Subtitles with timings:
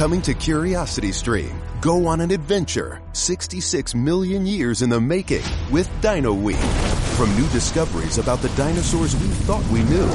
[0.00, 1.60] Coming to Curiosity Stream.
[1.82, 6.56] Go on an adventure 66 million years in the making with Dino Week.
[7.18, 10.08] From new discoveries about the dinosaurs we thought we knew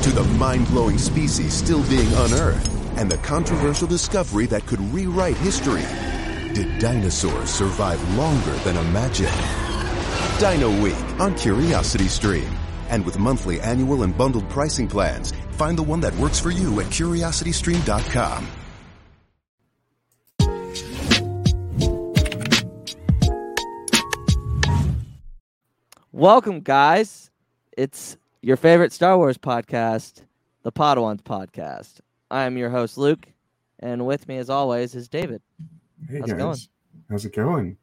[0.00, 5.84] to the mind-blowing species still being unearthed and the controversial discovery that could rewrite history.
[6.54, 9.36] Did dinosaurs survive longer than imagined?
[10.38, 12.48] Dino Week on Curiosity Stream.
[12.88, 16.80] And with monthly, annual, and bundled pricing plans, find the one that works for you
[16.80, 18.48] at curiositystream.com.
[26.20, 27.30] Welcome, guys.
[27.78, 30.22] It's your favorite Star Wars podcast,
[30.64, 32.00] the Podwans podcast.
[32.30, 33.26] I am your host, Luke,
[33.78, 35.40] and with me, as always, is David.
[36.10, 36.58] Hey How's it guys, going?
[37.08, 37.78] how's it going?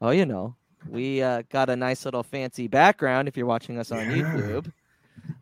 [0.00, 0.56] Oh, you know,
[0.88, 4.22] we uh, got a nice little fancy background if you're watching us on Yeah.
[4.24, 4.72] YouTube.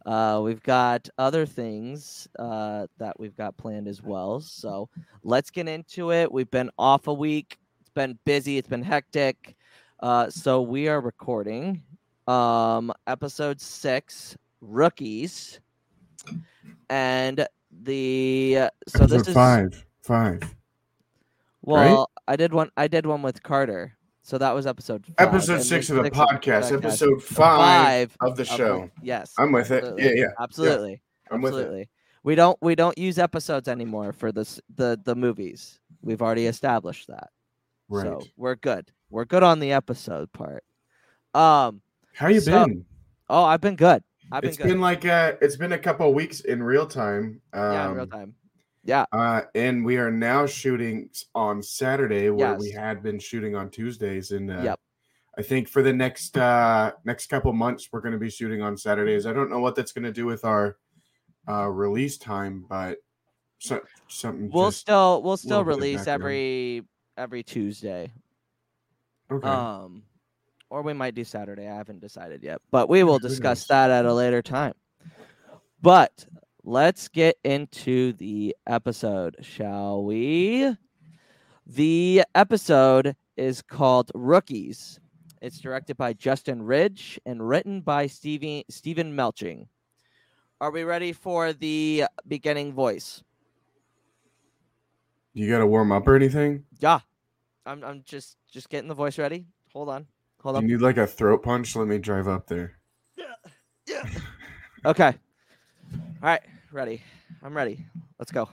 [0.04, 4.40] Uh, we've got other things uh, that we've got planned as well.
[4.40, 4.90] So
[5.24, 6.30] let's get into it.
[6.30, 7.56] We've been off a week.
[7.80, 8.58] It's been busy.
[8.58, 9.56] It's been hectic.
[10.00, 11.82] Uh, so we are recording
[12.26, 15.60] um, episode six, rookies,
[16.90, 17.46] and
[17.82, 20.54] the uh, so Episode this is five, five.
[21.62, 22.70] well, I did one.
[22.76, 23.96] I did one with Carter.
[24.22, 25.28] So that was episode five.
[25.28, 26.78] Episode six of the podcast, podcast.
[26.78, 28.90] episode five, of the of show.
[29.02, 29.84] Yes, I'm with it.
[29.98, 31.58] Yeah, yeah, absolutely, I'm with it.
[31.58, 31.88] absolutely.
[32.24, 35.78] We don't we don't use episodes anymore for this the the movies.
[36.02, 37.28] We've already established that.
[37.88, 38.04] Right.
[38.04, 38.90] So we're good.
[39.10, 40.64] We're good on the episode part.
[41.34, 41.82] Um.
[42.16, 42.84] How you so- been?
[43.28, 44.02] Oh, I've been good.
[44.32, 44.68] I've been It's good.
[44.68, 47.40] been like uh it's been a couple of weeks in real time.
[47.52, 48.34] Um, yeah, real time.
[48.84, 49.04] Yeah.
[49.12, 54.30] Uh, and we are now shooting on Saturday where we had been shooting on Tuesdays.
[54.30, 54.80] And uh, Yep.
[55.38, 58.76] I think for the next uh next couple months we're going to be shooting on
[58.76, 59.26] Saturdays.
[59.26, 60.78] I don't know what that's going to do with our
[61.48, 62.98] uh release time, but
[63.58, 64.50] so, something.
[64.50, 66.82] We'll still we'll still little bit of release every
[67.18, 68.10] every Tuesday.
[69.30, 69.46] okay.
[69.48, 70.02] Um,
[70.70, 71.68] or we might do Saturday.
[71.68, 74.74] I haven't decided yet, but we oh will discuss that at a later time.
[75.80, 76.26] But
[76.64, 80.74] let's get into the episode, shall we?
[81.66, 85.00] The episode is called Rookies.
[85.42, 89.68] It's directed by Justin Ridge and written by Stevie, Steven Melching.
[90.60, 93.22] Are we ready for the beginning voice?
[95.36, 96.64] you got to warm up or anything?
[96.78, 97.00] Yeah.
[97.66, 99.44] I'm I'm just just getting the voice ready.
[99.72, 100.06] Hold on.
[100.46, 100.66] Hold You on.
[100.68, 101.74] need like a throat punch?
[101.74, 102.78] Let me drive up there.
[103.86, 104.04] Yeah.
[104.84, 105.12] Okay.
[105.92, 106.42] All right.
[106.70, 107.02] Ready.
[107.42, 107.84] I'm ready.
[108.20, 108.48] Let's go.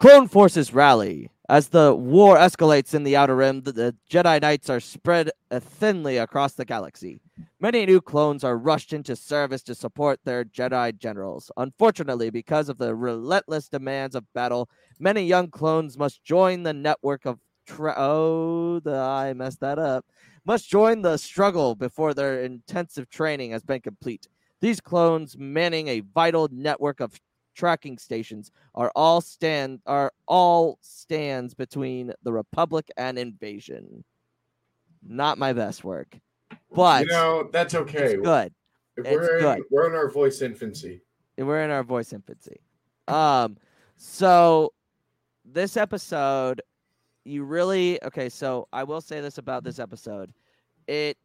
[0.00, 1.30] Clone forces rally.
[1.48, 5.60] As the war escalates in the Outer Rim, the, the Jedi Knights are spread uh,
[5.60, 7.20] thinly across the galaxy.
[7.60, 11.52] Many new clones are rushed into service to support their Jedi generals.
[11.56, 14.68] Unfortunately, because of the relentless demands of battle,
[14.98, 17.38] many young clones must join the network of.
[17.64, 20.04] Tra- oh, the, I messed that up.
[20.44, 24.28] Must join the struggle before their intensive training has been complete.
[24.60, 27.18] These clones, manning a vital network of
[27.54, 34.04] tracking stations, are all stand are all stands between the Republic and invasion.
[35.06, 36.16] Not my best work,
[36.74, 38.14] but you know, that's okay.
[38.14, 38.52] it's good.
[38.96, 39.62] If It's we're in, good.
[39.70, 41.02] we're in our voice infancy.
[41.38, 42.60] We're in our voice infancy.
[43.08, 43.56] Um,
[43.96, 44.72] so
[45.44, 46.62] this episode,
[47.24, 48.28] you really okay.
[48.28, 50.32] So I will say this about this episode,
[50.86, 51.16] it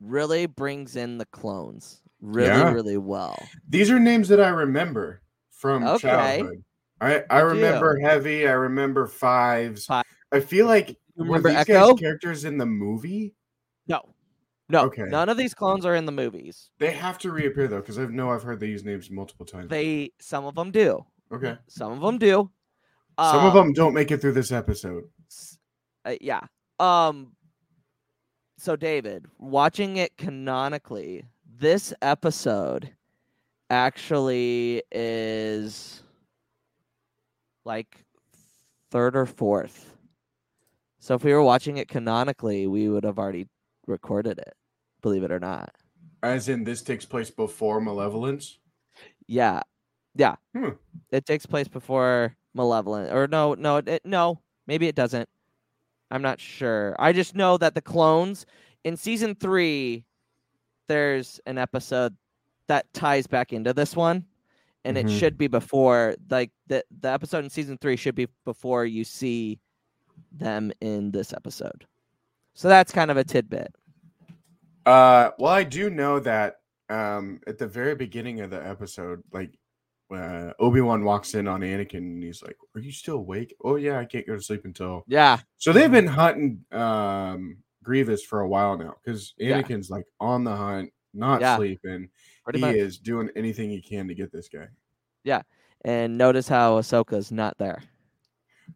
[0.00, 2.72] really brings in the clones really, Yeah.
[2.72, 3.48] really well.
[3.68, 6.08] These are names that I remember from Okay.
[6.08, 6.64] childhood.
[7.00, 7.54] I I You do.
[7.54, 8.46] remember Heavy.
[8.48, 9.86] I remember Fives.
[9.86, 10.04] Five.
[10.32, 11.92] I feel like You were remember these Echo?
[11.94, 13.34] guys characters in the movie?
[13.86, 14.02] No,
[14.68, 15.04] no, Okay.
[15.04, 16.70] none of these clones are in the movies.
[16.78, 19.68] They have to reappear though, because I know I've heard these names multiple times.
[19.70, 21.56] They some of them do, okay.
[21.68, 22.50] some of them do.
[23.18, 25.04] Some of Um, them don't make it through this episode.
[26.04, 26.40] uh, yeah.
[26.78, 27.32] Um.
[28.58, 31.24] So David, watching it canonically,
[31.58, 32.90] this episode
[33.70, 36.02] actually is
[37.64, 38.04] like
[38.90, 39.92] third or fourth.
[41.00, 43.48] So if we were watching it canonically, we would have already
[43.86, 44.54] recorded it.
[45.02, 45.74] Believe it or not.
[46.22, 48.58] As in, this takes place before Malevolence.
[49.26, 49.62] Yeah,
[50.14, 50.36] yeah.
[50.56, 50.70] Hmm.
[51.10, 54.40] It takes place before Malevolent, or no, no, it, no.
[54.66, 55.28] Maybe it doesn't.
[56.10, 56.96] I'm not sure.
[56.98, 58.46] I just know that the clones
[58.84, 60.04] in season three,
[60.88, 62.16] there's an episode
[62.68, 64.24] that ties back into this one,
[64.84, 65.04] and Mhm.
[65.04, 69.04] it should be before like the the episode in season three should be before you
[69.04, 69.60] see
[70.32, 71.86] them in this episode.
[72.54, 73.74] So that's kind of a tidbit.
[74.86, 79.58] Uh, well, I do know that um, at the very beginning of the episode, like
[80.14, 83.76] uh, Obi Wan walks in on Anakin and he's like, "Are you still awake?" Oh
[83.76, 85.04] yeah, I can't go to sleep until.
[85.06, 85.38] Yeah.
[85.58, 89.60] So they've been hunting um, Grievous for a while now because Yeah.
[89.60, 91.56] Anakin's like on the hunt, not Yeah.
[91.56, 92.08] sleeping.
[92.44, 92.76] Pretty he much.
[92.76, 94.68] is doing anything he can to get this guy.
[95.24, 95.42] Yeah,
[95.84, 97.82] and notice how Ahsoka's not there.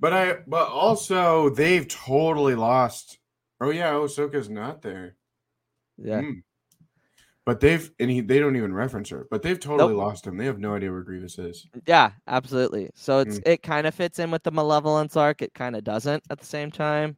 [0.00, 3.18] But I, but also they've totally lost.
[3.60, 5.16] Oh yeah, Ahsoka's not there.
[5.96, 6.22] Yeah.
[6.22, 6.42] Mm.
[7.50, 9.26] But they've and he, they don't even reference her.
[9.28, 9.98] But they've totally Nope.
[9.98, 10.36] lost him.
[10.36, 11.66] They have no idea where Grievous is.
[11.84, 12.90] Yeah, absolutely.
[12.94, 13.48] So it's Mm.
[13.48, 15.42] it kind of fits in with the malevolence arc.
[15.42, 17.16] It kind of doesn't at the same time.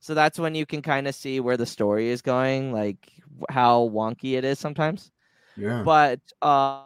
[0.00, 3.12] So that's when you can kind of see where the story is going, like
[3.50, 5.12] how wonky it is sometimes.
[5.56, 5.82] Yeah.
[5.84, 6.84] But uh,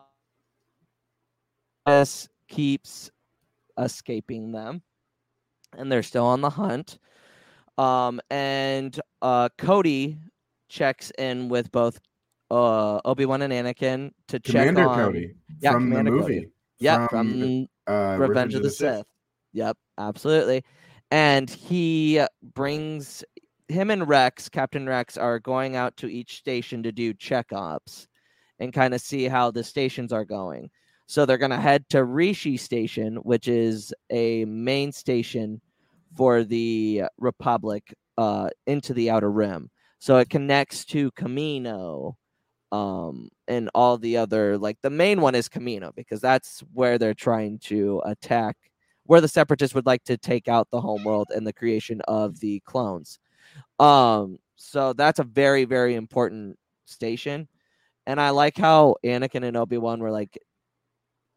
[1.86, 3.10] this keeps
[3.78, 4.82] escaping them,
[5.76, 6.98] and they're still on the hunt.
[7.78, 10.18] Um, and uh, Cody
[10.68, 12.00] checks in with both
[12.50, 16.34] uh Obi Wan and Anakin to check on Cody Yeah, from Commander the Cody.
[16.34, 16.48] movie.
[16.78, 19.06] yeah from uh, Revenge of the Sith.
[19.52, 20.64] Yep, absolutely.
[21.10, 22.22] And he
[22.54, 23.24] brings
[23.68, 28.06] him and Rex, Captain Rex, are going out to each station to do checkups
[28.58, 30.70] and kind of see how the stations are going.
[31.06, 35.60] So they're going to head to Rishi Station, which is a main station
[36.14, 39.70] for the Republic uh, into the Outer Rim.
[39.98, 42.14] So it connects to Kamino
[42.72, 47.14] um and all the other like the main one is Kamino because that's where they're
[47.14, 48.56] trying to attack
[49.04, 52.60] where the separatists would like to take out the homeworld and the creation of the
[52.60, 53.18] clones.
[53.78, 57.48] Um so that's a very very important station
[58.06, 60.38] and I like how Anakin and Obi-Wan were like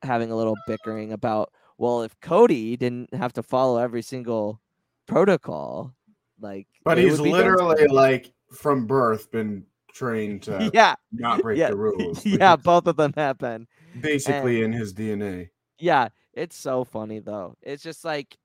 [0.03, 4.59] having a little bickering about well if Cody didn't have to follow every single
[5.07, 5.93] protocol
[6.41, 11.41] like But he's would be done literally like from birth been trained to yeah not
[11.41, 12.25] break yeah the rules.
[12.25, 13.67] Yeah both of them happen.
[13.99, 15.49] basically in his DNA.
[15.79, 17.55] Yeah, it's so funny though.
[17.61, 18.37] It's just like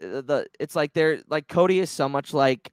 [0.00, 2.72] the it's like they're like Cody is so much like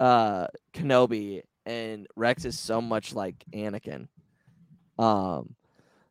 [0.00, 4.08] uh Kenobi and Rex is so much like Anakin.
[4.98, 5.54] Um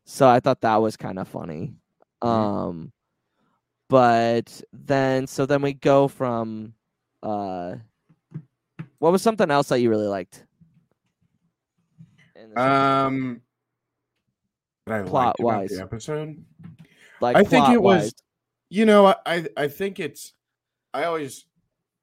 [0.06, 1.74] so I thought that was kind of funny.
[2.24, 2.28] Mhm.
[2.28, 2.92] Um
[3.90, 6.74] but then so then we go from
[7.22, 7.76] uh
[9.00, 10.46] what was something else that you really liked?
[12.52, 13.06] In this episode?
[13.08, 13.42] Um,
[14.88, 15.70] that I liked about Plot-wise.
[15.70, 16.44] the episode.
[17.20, 18.14] like I think it was,
[18.70, 20.34] you know, I- I think it's.
[20.94, 21.46] I always,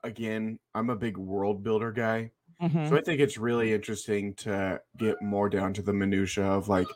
[0.05, 2.31] again, I'm a big world builder guy,
[2.63, 2.89] Mhm.
[2.89, 6.87] so I think it's really interesting to get more down to the minutia of like,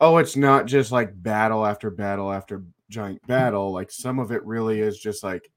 [0.00, 3.72] oh, it's not just like battle after battle after giant battle.
[3.72, 5.50] Like some of it really is just like,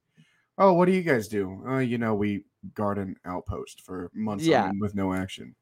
[0.57, 1.63] oh, what do you guys do?
[1.67, 2.45] Oh, you know, we
[2.75, 4.71] guard an outpost for months Yeah.
[4.79, 5.55] with no action.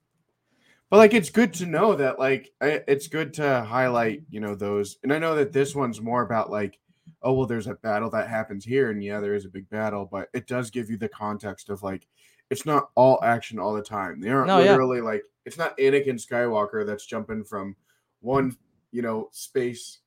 [0.91, 4.97] But like, it's good to know that like it's good to highlight, you know, those.
[5.03, 6.77] And I know that this one's more about like,
[7.23, 10.07] oh well, there's a battle that happens here, and yeah, there is a big battle,
[10.11, 12.05] but it does give you the context of like,
[12.49, 14.19] it's not all action all the time.
[14.19, 14.71] They aren't No, yeah.
[14.71, 17.75] literally like it's not Anakin Skywalker that's jumping from
[18.19, 18.55] one,
[18.91, 19.99] you know, space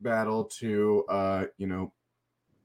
[0.00, 1.92] battle to uh, you know,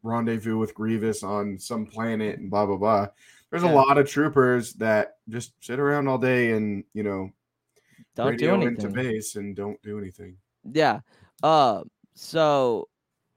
[0.03, 3.07] rendezvous with Grievous on some planet and blah blah blah.
[3.51, 3.73] There's Yeah.
[3.73, 7.31] a lot of troopers that just sit around all day and you know
[8.17, 8.75] Don't do radio anything.
[8.75, 10.37] into base and don't do anything.
[10.71, 10.99] Yeah.
[11.43, 11.83] Uh
[12.15, 12.89] so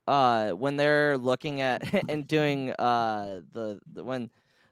[0.08, 4.30] uh when they're looking at and doing uh the, the when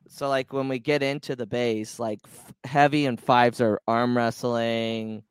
[0.09, 4.16] so like when we get into the base like f- heavy and fives are arm
[4.16, 5.23] wrestling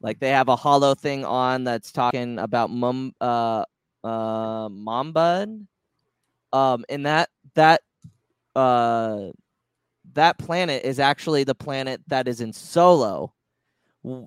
[0.00, 3.64] like they have a hollow thing on that's talking about mum uh
[4.04, 5.66] uh Mimban
[6.52, 7.82] um and that that
[8.54, 9.30] uh
[10.12, 13.34] that planet is actually the planet that is in solo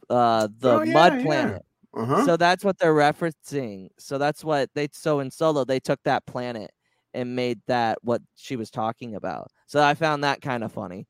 [0.10, 1.24] uh the Oh, yeah, mud yeah.
[1.24, 1.64] planet
[1.96, 2.26] Uh-huh.
[2.26, 3.90] so that's what they're referencing.
[4.00, 6.72] So that's what they so in Solo they took that planet
[7.14, 9.52] and made that what she was talking about.
[9.68, 11.08] So I found that kind of funny.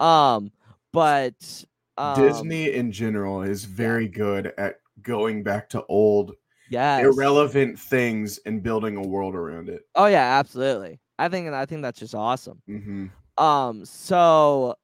[0.00, 0.52] Um,
[0.92, 1.64] but
[1.98, 6.34] um, Disney in general is very good at going back to old
[6.70, 7.04] yes.
[7.04, 9.82] irrelevant things and building a world around it.
[9.94, 11.00] Oh yeah, absolutely.
[11.18, 12.62] I think I think that's just awesome.
[12.66, 13.06] hmm
[13.38, 14.76] Um, so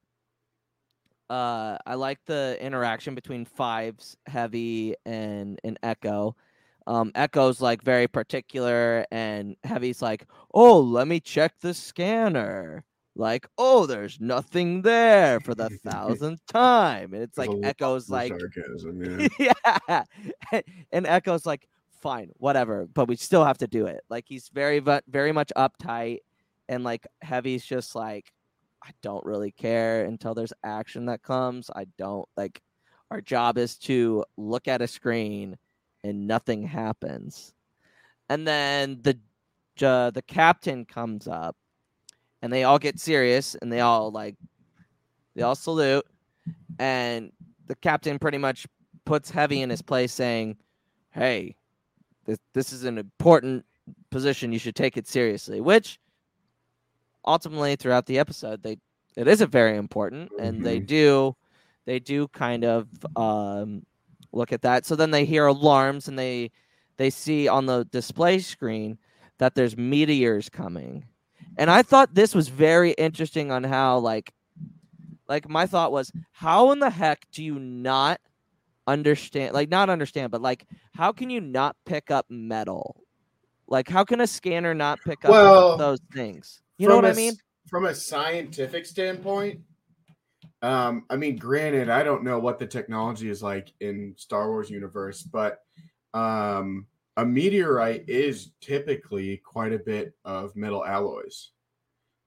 [1.32, 6.36] uh I like the interaction between Fives, Heavy, and and Echo.
[6.86, 12.84] Um Echo's like very particular and Heavy's like, "Oh, let me check the scanner."
[13.14, 19.28] Like, "Oh, there's nothing there for the thousandth time." And it's like Echo's like sarcasm,
[19.38, 19.78] yeah.
[19.88, 20.60] yeah.
[20.92, 21.68] and Echo's like,
[22.02, 24.02] fine, whatever, but we still have to do it.
[24.10, 26.18] Like he's very very much uptight
[26.68, 28.32] and like Heavy's just like
[28.84, 31.70] I don't really care until there's action that comes.
[31.76, 32.62] I don't like
[33.10, 35.56] our job is to look at a screen
[36.04, 37.54] and nothing happens.
[38.28, 39.18] and then the
[39.86, 41.56] uh, the captain comes up,
[42.42, 44.36] and they all get serious, and they all like
[45.34, 46.06] they all salute,
[46.78, 47.32] and
[47.68, 48.66] the captain pretty much
[49.06, 50.56] puts Heavy in his place, saying,
[51.10, 51.56] "Hey,
[52.26, 53.64] this this is an important
[54.10, 54.52] position.
[54.52, 56.00] You should take it seriously." Which
[57.26, 58.78] ultimately, throughout the episode, they
[59.16, 60.86] it is a very important, and they Mhm.
[60.86, 61.36] do
[61.86, 63.84] they do kind of um,
[64.32, 64.86] look at that.
[64.86, 66.50] So then they hear alarms, and they
[66.98, 68.98] they see on the display screen
[69.38, 71.06] that there's meteors coming.
[71.56, 74.32] And I thought this was very interesting on how like
[75.28, 78.20] like my thought was how in the heck do you not
[78.86, 82.96] understand like not understand but like how can you not pick up metal?
[83.68, 86.60] Like how can a scanner not pick up Well, those things?
[86.82, 87.34] You know From what a I mean?
[87.68, 89.60] From a scientific standpoint,
[90.62, 94.68] um, I mean, granted, I don't know what the technology is like in Star Wars
[94.68, 95.60] universe, but
[96.12, 101.50] um, a meteorite is typically quite a bit of metal alloys.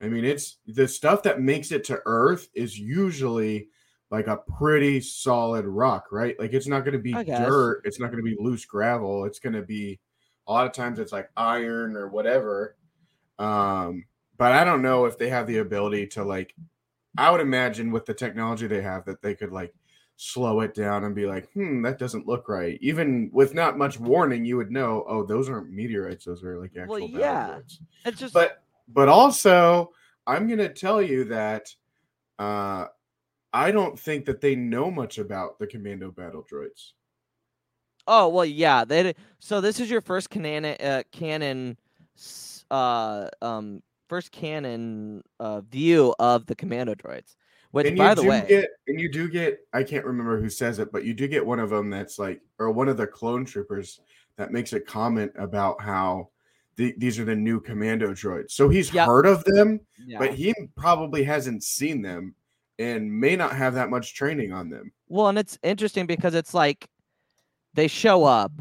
[0.02, 3.68] I mean, it's the stuff that makes it to Earth is usually
[4.12, 6.40] like a pretty solid rock, right?
[6.40, 9.40] Like it's not going to be dirt, it's not going to be loose gravel, it's
[9.40, 10.00] going to be
[10.48, 12.78] a lot of times it's like iron or whatever.
[13.38, 14.06] Um,
[14.38, 16.56] but I don't know if they have the ability to like.
[17.18, 19.74] I would imagine with the technology they have that they could like
[20.18, 22.78] slow it down and be like, hmm, that doesn't look right.
[22.82, 26.72] Even with not much warning, you would know, oh, those aren't meteorites; those are like
[26.78, 27.60] actual Well, yeah.
[28.06, 29.92] It's just But but also,
[30.28, 31.74] I'm gonna tell you that
[32.40, 32.88] uh,
[33.54, 36.92] I don't think that they know much about the commando battle droids.
[38.08, 38.86] Oh well, yeah.
[38.86, 41.78] They so this is your first canon, uh, canon,
[42.70, 47.36] uh, um, first canon uh, view of the commando droids.
[47.72, 50.40] Which, and by you the do way, get and you do get I can't remember
[50.40, 52.96] who says it, but you do get one of them that's like or one of
[52.96, 54.00] the clone troopers
[54.38, 56.30] that makes a comment about how
[56.78, 58.52] the, these are the new commando droids.
[58.52, 59.08] So he's Yep.
[59.08, 60.20] heard of them, yeah.
[60.20, 62.36] but he probably hasn't seen them
[62.80, 64.92] and may not have that much training on them.
[65.08, 66.90] Well, and it's interesting because it's like
[67.74, 68.52] they show up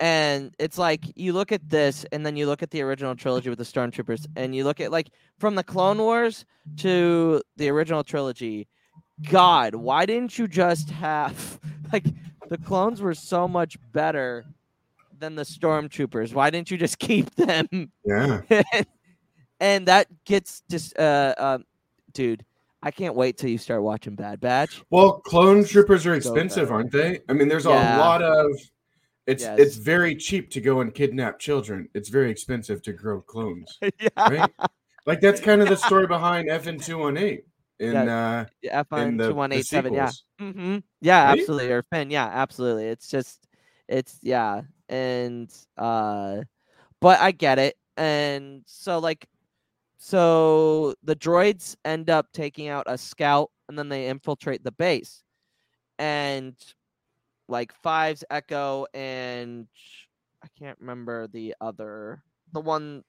[0.00, 3.48] and it's like you look at this and then you look at the original trilogy
[3.48, 6.44] with the stormtroopers and you look at like from the clone wars
[6.76, 8.68] to the original trilogy
[9.30, 11.58] god why didn't you just have
[11.92, 12.04] like
[12.48, 14.44] the clones were so much better
[15.18, 18.40] than the stormtroopers why didn't you just keep them Yeah.
[19.60, 21.64] and that gets just uh um
[22.12, 22.44] dude
[22.82, 26.74] i can't wait till you start watching bad batch Well, clone troopers are expensive, good.
[26.74, 27.20] aren't they?
[27.28, 27.96] I mean, there's Yeah.
[27.96, 28.46] a lot of
[29.28, 29.58] it's Yes.
[29.60, 31.88] it's very cheap to go and kidnap children.
[31.94, 33.78] It's very expensive to grow clones.
[34.00, 34.54] yeah Right?
[35.06, 37.44] like that's kind of the story behind FN two one eight
[37.78, 39.92] in uh Yeah, in FN two one eight seven.
[39.94, 40.10] Yeah.
[40.10, 40.54] sequels.
[40.56, 41.38] hmm Yeah, Right?
[41.38, 41.70] absolutely.
[41.70, 42.10] Or Finn.
[42.10, 42.86] Yeah, absolutely.
[42.86, 43.46] It's just,
[43.86, 46.40] it's yeah, and uh,
[47.00, 49.28] but I get it, and so like,
[49.98, 55.22] so the droids end up taking out a scout, and then they infiltrate the base,
[55.98, 56.54] and
[57.48, 59.66] like Fives, Echo, and
[60.42, 63.02] I can't remember the other, the one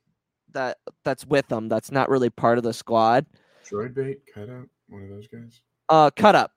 [0.51, 1.69] that that's with them.
[1.69, 3.25] That's not really part of the squad.
[3.69, 5.62] Droid bait, cut up, one of those guys.
[5.89, 6.51] Uh, cut up,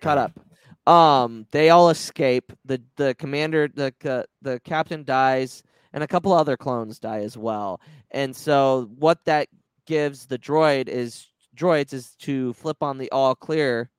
[0.00, 0.92] cut Cut up.
[0.92, 2.52] Um, they all escape.
[2.64, 7.38] the The commander, the ca- the captain dies, and a couple other clones die as
[7.38, 7.80] well.
[8.10, 9.48] And so, what that
[9.86, 13.90] gives the droid is droids is to flip on the all clear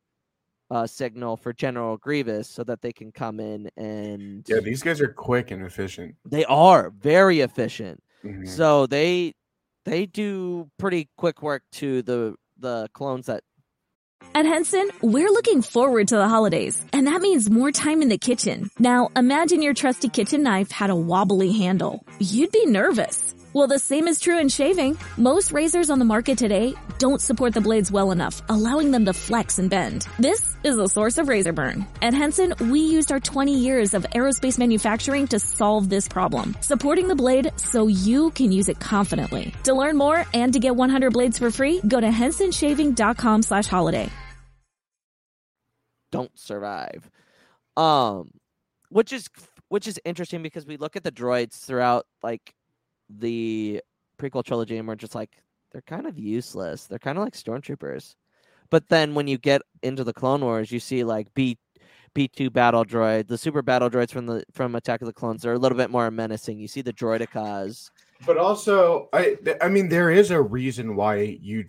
[0.71, 4.99] uh, signal for General Grievous, so that they can come in and Yeah, these guys
[5.01, 6.15] are quick and efficient.
[6.25, 8.01] they are very efficient.
[8.23, 8.47] Mhm.
[8.47, 9.33] So they
[9.85, 13.43] they do pretty quick work to the the clones that
[14.33, 18.17] At Henson, we're looking forward to the holidays, and that means more time in the
[18.17, 18.71] kitchen.
[18.79, 22.03] Now, imagine your trusty kitchen knife had a wobbly handle.
[22.19, 23.34] You'd be nervous.
[23.55, 24.97] Well, the same is true in shaving.
[25.15, 29.13] Most razors on the market today don't support the blades well enough, allowing them to
[29.13, 30.09] flex and bend.
[30.19, 31.87] This is the source of razor burn.
[32.01, 37.07] At Henson, we used our 20 years of aerospace manufacturing to solve this problem, supporting
[37.07, 39.53] the blade so you can use it confidently.
[39.63, 44.09] To learn more and to get 100 blades for free, go to hensonshaving.com slash holiday.
[46.11, 47.09] don't survive.
[47.77, 48.31] Um,
[48.89, 49.29] which is
[49.69, 52.53] which is interesting because we look at the droids throughout like
[53.09, 53.81] the
[54.17, 55.31] prequel trilogy and we're just like
[55.71, 56.85] they're kind of useless.
[56.85, 58.15] They're kind of like stormtroopers.
[58.69, 61.57] But then when you get into the Clone Wars, you see like B
[62.13, 65.41] B two battle droid, the super battle droids from the from Attack of the Clones.
[65.41, 66.59] They're a little bit more menacing.
[66.59, 67.89] You see the droidekas.
[68.25, 71.65] But also, I I mean, there is a reason why you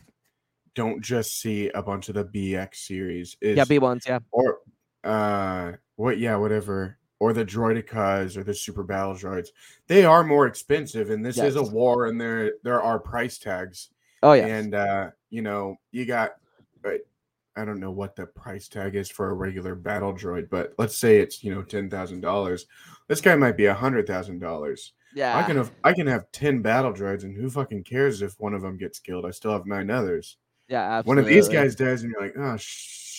[0.75, 3.37] don't just see a bunch of the BX series.
[3.40, 4.05] Is Yeah, B ones.
[4.07, 4.59] Yeah, or
[5.02, 6.19] uh what?
[6.19, 6.99] Yeah, whatever.
[7.18, 9.49] Or the droidekas or the super battle droids,
[9.87, 13.88] they are more expensive, and this is a war, and there there are price tags.
[14.23, 14.46] Oh yeah.
[14.46, 16.32] And uh, you know, you got
[16.85, 16.90] uh,
[17.56, 20.96] I don't know what the price tag is for a regular battle droid, but let's
[20.96, 22.66] say it's you know ten thousand dollars.
[23.08, 24.92] This guy might be a hundred thousand dollars.
[25.14, 25.38] yeah.
[25.38, 28.52] I can have I can have ten battle droids, and who fucking cares if one
[28.52, 29.25] of them gets killed?
[29.25, 30.37] I still have nine others.
[30.68, 30.99] yeah.
[30.99, 31.08] absolutely.
[31.08, 32.56] One of these guys dies, and you're like, oh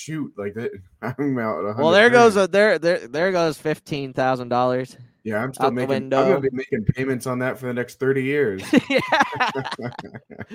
[0.07, 0.71] shoot, like that.
[1.19, 1.77] I'm out.
[1.77, 4.97] Well, there goes a, there there there goes fifteen thousand dollars.
[5.23, 5.43] yeah.
[5.43, 5.95] I'm still making.
[5.95, 8.63] I'm gonna be making payments on that for the next thirty years.
[8.89, 8.99] yeah.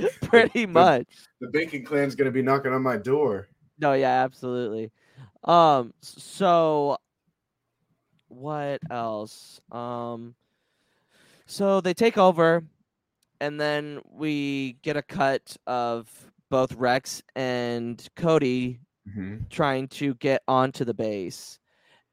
[0.23, 1.06] Pretty the- much.
[1.40, 3.49] the banking Clan's gonna be knocking on my door.
[3.78, 4.90] No, yeah, absolutely.
[5.44, 6.97] Um, so
[8.28, 9.61] what else?
[9.71, 10.35] Um,
[11.47, 12.64] so they take over,
[13.40, 16.09] and then we get a cut of
[16.49, 18.78] both Rex and Cody
[19.09, 19.49] Mhm.
[19.50, 21.59] trying to get onto the base.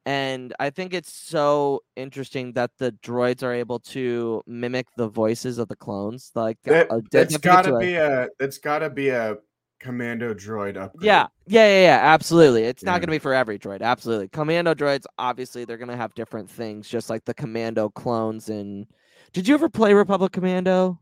[0.05, 5.59] And I think it's so interesting that the droids are able to mimic the voices
[5.59, 6.31] of the clones.
[6.33, 8.27] Like That, uh, that's they have to to gotta a- be a.
[8.39, 9.37] it's gotta be a
[9.79, 11.05] commando droid upgrade.
[11.05, 11.99] Yeah, yeah, yeah, yeah.
[12.01, 12.63] Absolutely.
[12.63, 13.81] It's not going to be for every droid.
[13.81, 14.27] Absolutely.
[14.27, 18.49] Commando droids, obviously, they're going to have different things, just like the commando clones.
[18.49, 18.87] And
[19.31, 20.99] did you ever play Republic Commando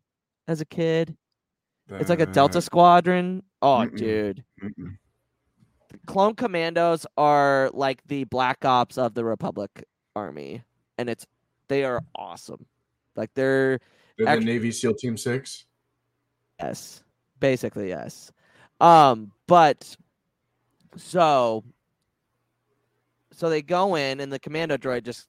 [0.47, 1.15] as a kid?
[1.89, 3.41] It's like a Delta Uh, Squadron.
[3.63, 3.97] Oh, mm-mm.
[3.97, 4.43] dude.
[4.61, 4.97] mm-mm.
[6.05, 9.83] Clone Commandos are like the Black Ops of the Republic
[10.15, 10.63] Army,
[10.97, 11.25] and it's
[11.67, 12.65] they are awesome.
[13.15, 13.79] Like they're
[14.17, 15.65] They're the Navy SEAL Team Six.
[16.59, 17.03] Yes.
[17.39, 18.31] Basically, yes.
[18.79, 19.95] Um, but
[20.95, 21.63] so
[23.31, 25.27] so they go in and the commando droid just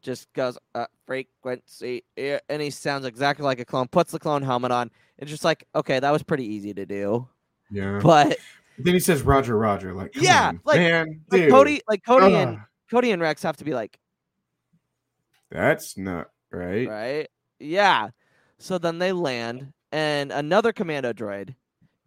[0.00, 4.70] just goes uh frequency and he sounds exactly like a clone, puts the clone helmet
[4.70, 4.90] on.
[5.18, 7.28] It's just like, okay, that was pretty easy to do.
[7.70, 8.00] Yeah.
[8.02, 8.38] But
[8.78, 9.92] then he says Roger, Roger.
[9.94, 12.58] Like, Yeah, on, like- man, like Cody like Cody and
[12.90, 13.98] Cody and Rex have to be like,
[15.50, 16.88] that's not right.
[16.88, 17.28] right?
[17.58, 18.10] Yeah.
[18.58, 21.54] So then they land, and another commando droid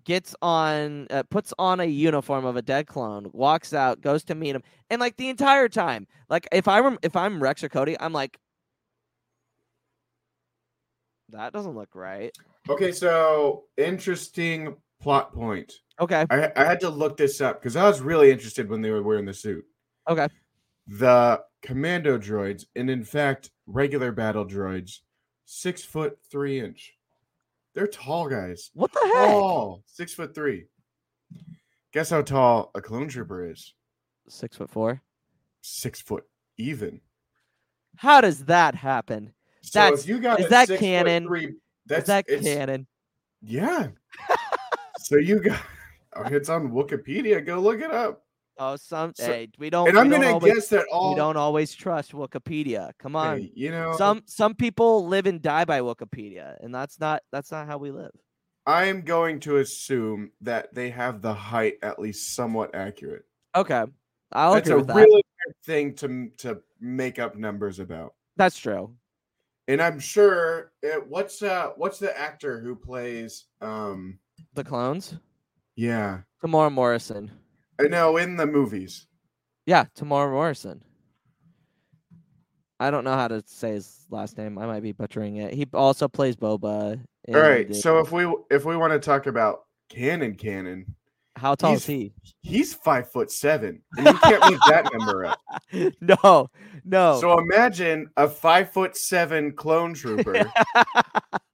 [0.03, 4.35] gets on, uh, puts on a uniform of a dead clone, walks out, goes to
[4.35, 7.70] meet him, and like the entire time, like if I rem- if I'm Rex or
[7.70, 8.39] Cody, I'm like,
[11.29, 12.31] that doesn't look right.
[12.67, 15.74] Okay, so interesting plot point.
[16.00, 16.25] Okay.
[16.29, 19.03] I, I had to look this up because I was really interested when they were
[19.03, 19.66] wearing the suit.
[20.07, 20.27] Okay.
[20.88, 25.00] The commando droids, and in fact, regular battle droids,
[25.46, 26.94] six foot three inch.
[27.75, 28.72] They're tall guys.
[28.74, 29.27] What the heck?
[29.29, 30.66] Tall, six foot three.
[31.94, 33.74] Guess how tall a clone trooper is?
[34.27, 35.01] Six foot four.
[35.62, 36.25] Six foot
[36.57, 37.01] even.
[37.98, 39.33] How does that happen?
[39.62, 41.27] So That's- if you got is a that six foot canon?
[41.27, 42.88] Three, that's Is that canon?
[43.42, 43.88] Yeah.
[45.09, 45.59] so you got
[46.15, 47.43] oh, it's on Wikipedia.
[47.43, 48.24] Go look it up.
[48.59, 49.89] Oh, some So- hey, we don't.
[49.89, 52.91] and I'm gonna always, guess that all we don't always trust Wikipedia.
[53.00, 53.39] Come on.
[53.39, 57.51] Hey, you know some some people live and die by Wikipedia, and that's not that's
[57.51, 58.11] not how we live.
[58.67, 63.24] I'm going to assume that they have the height at least somewhat accurate.
[63.55, 63.83] Okay,
[64.31, 64.95] I'll That's agree a with that.
[64.95, 65.24] really
[65.65, 68.13] thing to to make up numbers about.
[68.35, 68.93] That's true.
[69.67, 74.19] And I'm sure it, what's uh what's the actor who plays um
[74.53, 75.15] The clones,
[75.75, 77.31] yeah Temuera Morrison.
[77.79, 79.07] Uh, I know in the movies.
[79.65, 80.83] Yeah, Temuera Morrison.
[82.79, 84.57] I don't know how to say his last name.
[84.57, 85.53] I might be butchering it.
[85.53, 86.99] He also plays Boba.
[87.25, 90.95] in All right, the- so if we if we want to talk about canon canon,
[91.35, 92.13] how tall is he?
[92.41, 95.39] he's five foot seven, and you can't make that number up.
[96.01, 96.49] no,
[96.85, 97.19] no.
[97.19, 100.49] So imagine a five foot seven clone trooper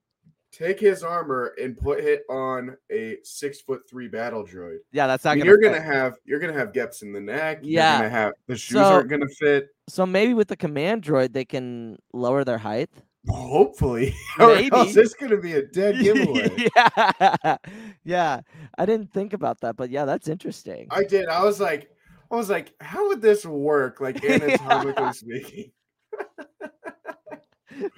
[0.57, 4.77] take his armor and put it on a six foot three battle droid.
[4.91, 5.49] yeah, that's not I mean, gonna.
[5.51, 5.79] you're fit.
[5.79, 7.59] gonna have you're gonna have gaps in the neck.
[7.61, 7.91] Yeah.
[7.93, 9.69] you're gonna have the shoes So- aren't gonna fit.
[9.89, 12.89] So maybe with the command droid, they can lower their height.
[13.27, 15.01] Hopefully, or else Maybe.
[15.01, 16.67] it's gonna be a dead giveaway.
[16.75, 17.57] yeah,
[18.03, 18.41] yeah.
[18.77, 20.87] I didn't think about that, but yeah, that's interesting.
[20.91, 21.27] I did.
[21.27, 21.89] I was like,
[22.31, 23.99] I was like, how would this work?
[23.99, 25.71] Like anatomically speaking.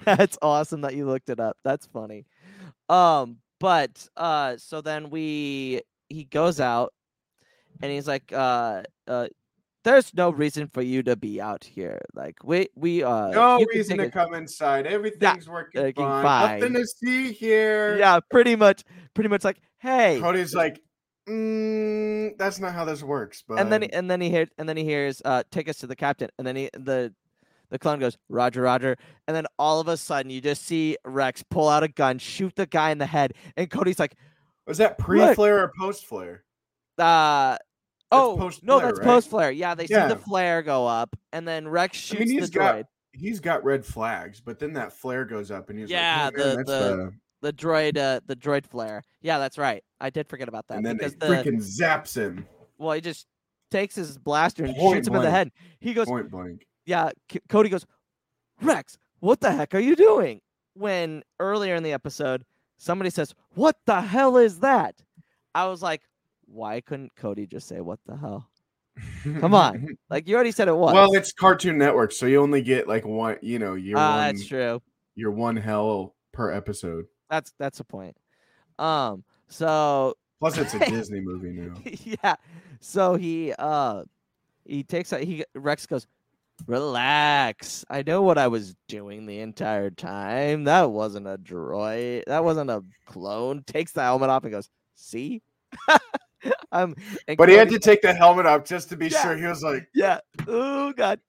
[0.04, 1.56] That's awesome that you looked it up.
[1.62, 2.26] That's funny.
[2.88, 6.92] Um, but uh so then we he goes out
[7.82, 9.28] and he's like, uh uh
[9.84, 12.00] there's no reason for you to be out here.
[12.14, 14.86] Like we we uh No reason to a- come inside.
[14.86, 16.24] Everything's working working fine.
[16.24, 16.60] fine.
[16.60, 17.96] Nothing to see here.
[17.98, 20.18] Yeah, pretty much pretty much like, hey.
[20.20, 20.80] Cody's like,
[21.28, 23.42] mm, that's not how this works.
[23.46, 25.86] But and then and then he hears and then he hears uh take us to
[25.86, 27.14] the captain and then he the
[27.70, 31.42] the clone goes roger roger and then all of a sudden you just see rex
[31.50, 34.14] pull out a gun shoot the guy in the head and cody's like
[34.66, 36.44] was that pre flare or post flare?
[36.98, 37.56] uh
[38.10, 39.04] Oh post no, that's right?
[39.06, 39.50] post flare.
[39.50, 42.76] Yeah, they see the flare go up, and then Rex I shoots mean, the got
[42.76, 42.84] droid.
[43.12, 46.38] he's got red flags, but then that flare goes up, and he's Yeah, like, oh,
[46.38, 49.02] man, the- that's the- The droid, uh, the droid flare.
[49.20, 49.84] Yeah, that's right.
[50.00, 52.46] I did forget about that and then because it the freaking zaps him
[52.78, 53.26] well, he just
[53.70, 55.50] takes his blaster and Point shoots him in the head.
[55.80, 56.66] He goes, point blank.
[56.88, 57.10] Yeah.
[57.30, 57.84] C- Cody goes,
[58.62, 60.40] Rex, what the heck are you doing?
[60.74, 62.44] When earlier in the episode,
[62.76, 64.94] somebody says, "What the hell is that?"
[65.54, 66.02] I was like,
[66.46, 68.48] why couldn't Cody just say, "What the hell"?
[69.40, 69.96] Come on.
[70.10, 70.94] Like you already said it was.
[70.94, 73.36] Well, it's Cartoon Network, so you only get like one.
[73.42, 74.80] You know, your Ah, one, that's true.
[75.14, 77.06] your one hell per episode.
[77.28, 78.16] That's that's a point.
[78.78, 79.24] Um.
[79.48, 81.74] So Plus, it's a Disney movie now.
[82.22, 82.36] yeah.
[82.80, 84.04] So he uh
[84.64, 86.06] he takes out he Rex goes,
[86.66, 87.84] Relax.
[87.88, 90.64] I know what I was doing the entire time.
[90.64, 92.24] That wasn't a droid.
[92.26, 93.62] That wasn't a clone.
[93.66, 95.42] Takes the helmet off and goes, see?
[96.72, 96.94] um
[97.36, 99.22] But he had to take the helmet off just to be Yeah.
[99.22, 99.36] sure.
[99.36, 100.18] He was like, Yeah.
[100.46, 101.20] Oh god.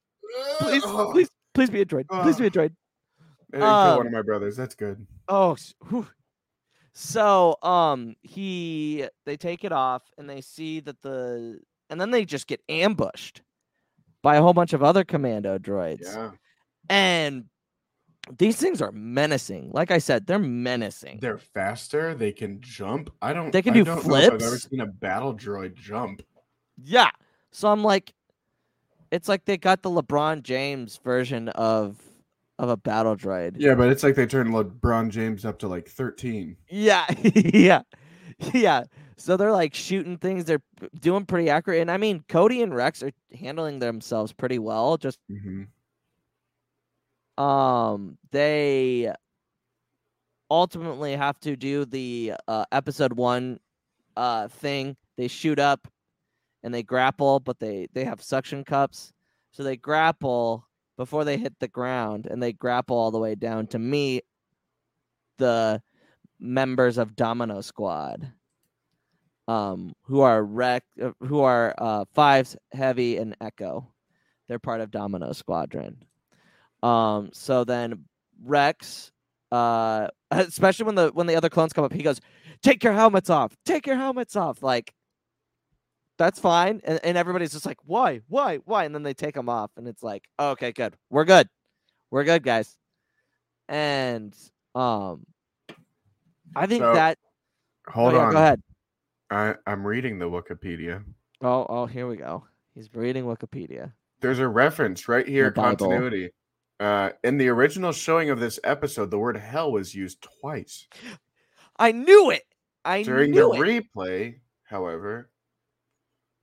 [0.59, 2.05] Please, please, please be a droid.
[2.23, 2.71] Please be a droid.
[3.53, 3.57] I
[3.91, 4.55] Um, one of my brothers.
[4.55, 5.05] That's good.
[5.27, 5.57] Oh,
[5.89, 6.07] whew.
[6.93, 12.25] so um, he they take it off and they see that the and then they
[12.25, 13.41] just get ambushed
[14.21, 16.31] by a whole bunch of other commando droids, Yeah,
[16.89, 17.45] and
[18.37, 19.71] these things are menacing.
[19.73, 21.19] Like I said, they're menacing.
[21.21, 22.13] they're faster.
[22.13, 23.09] They can jump.
[23.21, 23.51] I don't.
[23.51, 26.21] They can I do if I've ever seen a battle droid jump.
[26.83, 27.09] yeah.
[27.51, 28.13] So I'm like,
[29.11, 31.97] it's like they got the LeBron James version of
[32.59, 33.55] of a battle droid.
[33.57, 36.57] Yeah, but it's like they turned LeBron James up to like thirteen.
[36.69, 37.81] Yeah, yeah,
[38.53, 38.83] yeah.
[39.19, 40.45] So they're like shooting things.
[40.45, 40.61] They're
[40.99, 44.97] doing pretty accurate, and I mean, Cody and Rex are handling themselves pretty well.
[44.97, 45.63] Just Mm-hmm.
[47.43, 49.13] um, they
[50.49, 53.59] ultimately have to do the uh, episode one
[54.17, 54.95] uh thing.
[55.17, 55.87] They shoot up
[56.63, 59.13] and they grapple, but they they have suction cups,
[59.51, 60.65] so they grapple
[60.97, 64.25] before they hit the ground, and they grapple all the way down to meet
[65.37, 65.81] the
[66.39, 68.31] members of Domino Squad,
[69.49, 73.91] um, who are rec, uh, who are uh, Fives, Heavy, and Echo.
[74.47, 75.97] They're part of Domino Squadron.
[76.83, 78.05] Um, so then
[78.43, 79.11] Rex,
[79.51, 82.21] uh, especially when the when the other clones come up, he goes,
[82.61, 83.57] "Take your helmets off!
[83.65, 84.93] Take your helmets off!" Like
[86.19, 88.21] that's fine, and, and everybody's just like, "Why?
[88.27, 88.57] Why?
[88.65, 91.49] Why?" And then they take them off, and it's like, "Okay, good, we're good,
[92.11, 92.77] we're good, guys."
[93.67, 94.35] And
[94.75, 95.25] um,
[96.55, 97.17] I think So, that.
[97.87, 98.31] Hold oh, yeah, on.
[98.31, 98.61] Go ahead.
[99.29, 101.03] I, I'm reading the Wikipedia.
[101.41, 102.45] Oh, oh, here we go.
[102.75, 103.93] He's reading Wikipedia.
[104.21, 105.51] There's a reference right here.
[105.51, 106.31] Continuity.
[106.79, 110.87] Uh, in the original showing of this episode, the word "hell" was used twice.
[111.77, 112.43] I knew it.
[112.83, 113.85] I During knew the it.
[113.95, 115.29] replay, however,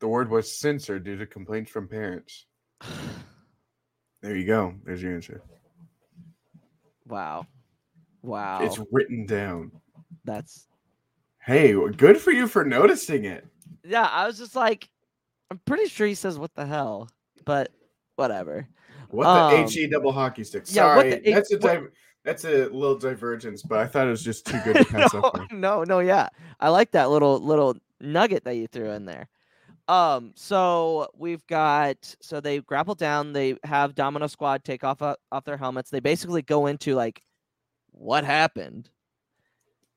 [0.01, 2.47] the word was censored due to complaints from parents.
[4.23, 4.75] There you go.
[4.85, 5.41] There's your answer.
[7.07, 7.47] wow,
[8.23, 8.59] wow.
[8.63, 9.71] It's written down.
[10.25, 10.67] That's
[11.47, 13.47] Hey, good for you for noticing it.
[13.85, 14.09] yeah.
[14.11, 14.89] I was just like,
[15.51, 17.09] I'm pretty sure he says what the hell,
[17.45, 17.71] but
[18.17, 18.67] whatever.
[19.11, 20.65] What Um, the H E double hockey stick?
[20.67, 21.93] yeah, Sorry, the that's a what-
[22.25, 25.21] that's a little divergence, but I thought it was just too good to pass no,
[25.21, 25.35] up.
[25.39, 25.49] on.
[25.53, 26.29] no, no, yeah.
[26.59, 29.29] I like that little little nugget that you threw in there.
[29.87, 35.15] Um, so we've got so they grapple down, they have Domino Squad take off uh,
[35.31, 35.91] off their helmets.
[35.91, 37.23] They basically go into like
[37.93, 38.91] what happened.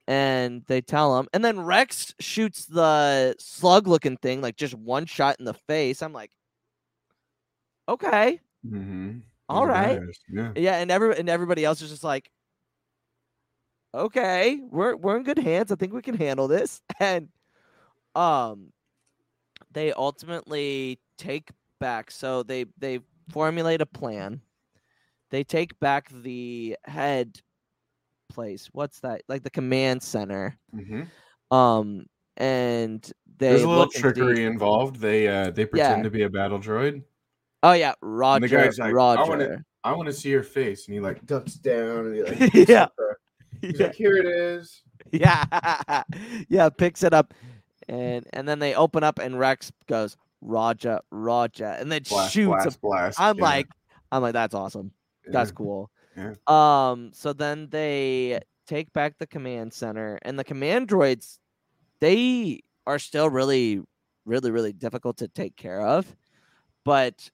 [0.09, 5.05] And they tell him, and then Rex shoots the slug looking thing, like just one
[5.05, 6.01] shot in the face.
[6.01, 6.31] I'm like,
[7.87, 9.19] okay, Mm-hmm.
[9.49, 9.99] all right.
[10.29, 10.51] Yeah.
[10.55, 12.31] yeah, and every and everybody else is just like,
[13.93, 15.71] okay, we're we're in good hands.
[15.71, 16.81] I think we can handle this.
[16.99, 17.29] And
[18.15, 18.73] um,
[19.71, 22.11] they ultimately take back.
[22.11, 24.41] So they they formulate a plan.
[25.31, 27.41] They take back the head
[28.29, 28.69] place.
[28.71, 29.23] What's that?
[29.27, 30.57] Like the command center.
[30.75, 31.55] Mm-hmm.
[31.55, 32.05] Um,
[32.37, 33.03] and
[33.37, 34.97] they There's a little and trickery involved.
[34.97, 36.03] They uh they pretend Yeah.
[36.03, 37.03] to be a battle droid.
[37.63, 38.47] Oh yeah, Roger.
[38.47, 39.65] The guy's like, "I Roger.
[39.83, 42.87] I want to see your face, and he like ducks down and he like Yeah.
[43.61, 43.87] He's Yeah.
[43.87, 44.83] like, here it is.
[45.11, 46.03] Yeah,
[46.49, 47.33] yeah, picks it up,
[47.87, 52.47] and and then they open up, and Rex goes Roger, Roger, and then Blast, shoots.
[52.47, 53.19] blast, a, blast.
[53.19, 53.67] I'm Yeah, like,
[54.11, 54.91] I'm like, that's awesome.
[55.25, 55.55] That's yeah.
[55.55, 55.89] cool.
[56.19, 56.91] Yeah.
[56.91, 61.39] Um, so then they take back the command center, and the command droids,
[62.01, 63.81] they are still really,
[64.25, 66.15] really, really difficult to take care of,
[66.85, 67.29] but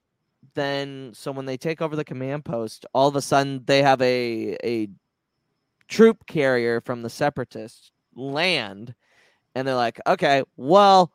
[0.53, 4.01] then so when they take over the command post, all of a sudden they have
[4.01, 4.87] a a
[5.87, 8.93] troop carrier from the separatists land
[9.55, 11.11] and they're like, okay, well,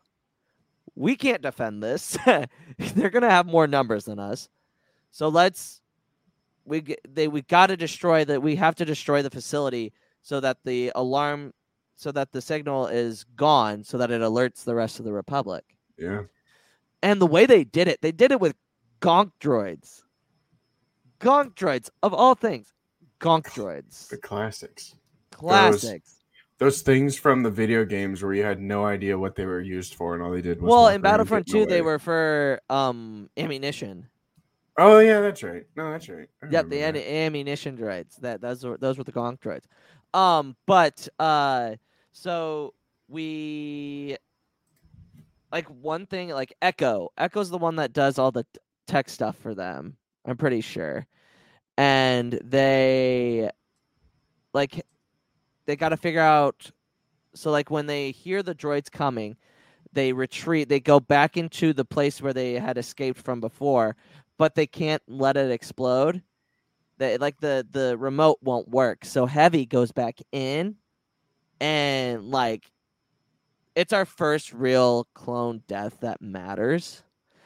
[0.95, 2.17] we can't defend this.
[2.79, 4.49] They're gonna have more numbers than us.
[5.11, 5.80] So let's
[6.65, 8.43] we they we got to destroy that.
[8.43, 9.93] We have to destroy the facility
[10.23, 11.53] so that the alarm,
[11.97, 15.65] so that the signal is gone, so that it alerts the rest of the republic.
[15.99, 16.23] Yeah.
[17.03, 18.55] And the way they did it, they did it with
[19.01, 20.03] gonk droids.
[21.21, 22.73] Gonk droids of all things,
[23.21, 24.95] gonk droids, The classics.
[25.31, 26.17] classics.
[26.59, 29.95] Those things from the video games where you had no idea what they were used
[29.95, 34.07] for and all they did was Well, in Battlefront 2, they were for um ammunition.
[34.79, 35.65] Oh yeah, that's right.
[35.77, 36.29] No, that's right.
[36.43, 36.97] I Yep, the that.
[36.97, 38.17] ammunition droids.
[38.17, 39.65] That those were those were the gonk droids.
[40.15, 41.77] Um, but uh,
[42.13, 42.75] so
[43.09, 44.17] we
[45.53, 47.11] like one thing like Echo.
[47.19, 48.47] Echo's the one that does all the
[48.87, 49.97] tech stuff for them.
[50.25, 51.07] I'm pretty sure,
[51.77, 53.51] and they
[54.55, 54.85] like
[55.67, 56.71] they got to figure out.
[57.35, 59.37] So like when they hear the droids coming,
[59.93, 60.69] they retreat.
[60.69, 63.97] They go back into the place where they had escaped from before,
[64.41, 66.23] but they can't let it explode.
[66.97, 69.05] They, like the the remote won't work.
[69.05, 70.77] So Heavy goes back in,
[71.61, 72.73] and like,
[73.77, 77.03] it's our first real clone death that matters.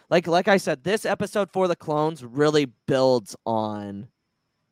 [0.08, 4.06] Like like I said, this episode for the clones really builds on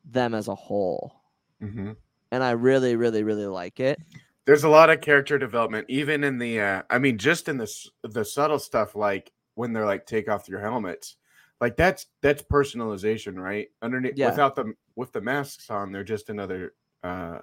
[0.05, 1.13] them as a whole,
[1.61, 1.97] Mhm.
[2.31, 3.99] and I really really really like it.
[4.45, 6.61] There's a lot of character development, even in the.
[6.61, 7.69] Uh, I mean, just in the
[8.03, 11.17] the subtle stuff, like when they're like take off your helmets,
[11.63, 13.69] like that's that's personalization, right?
[13.81, 14.29] Underneath, Yeah.
[14.31, 16.73] without them with the masks on, they're just another,
[17.03, 17.39] uh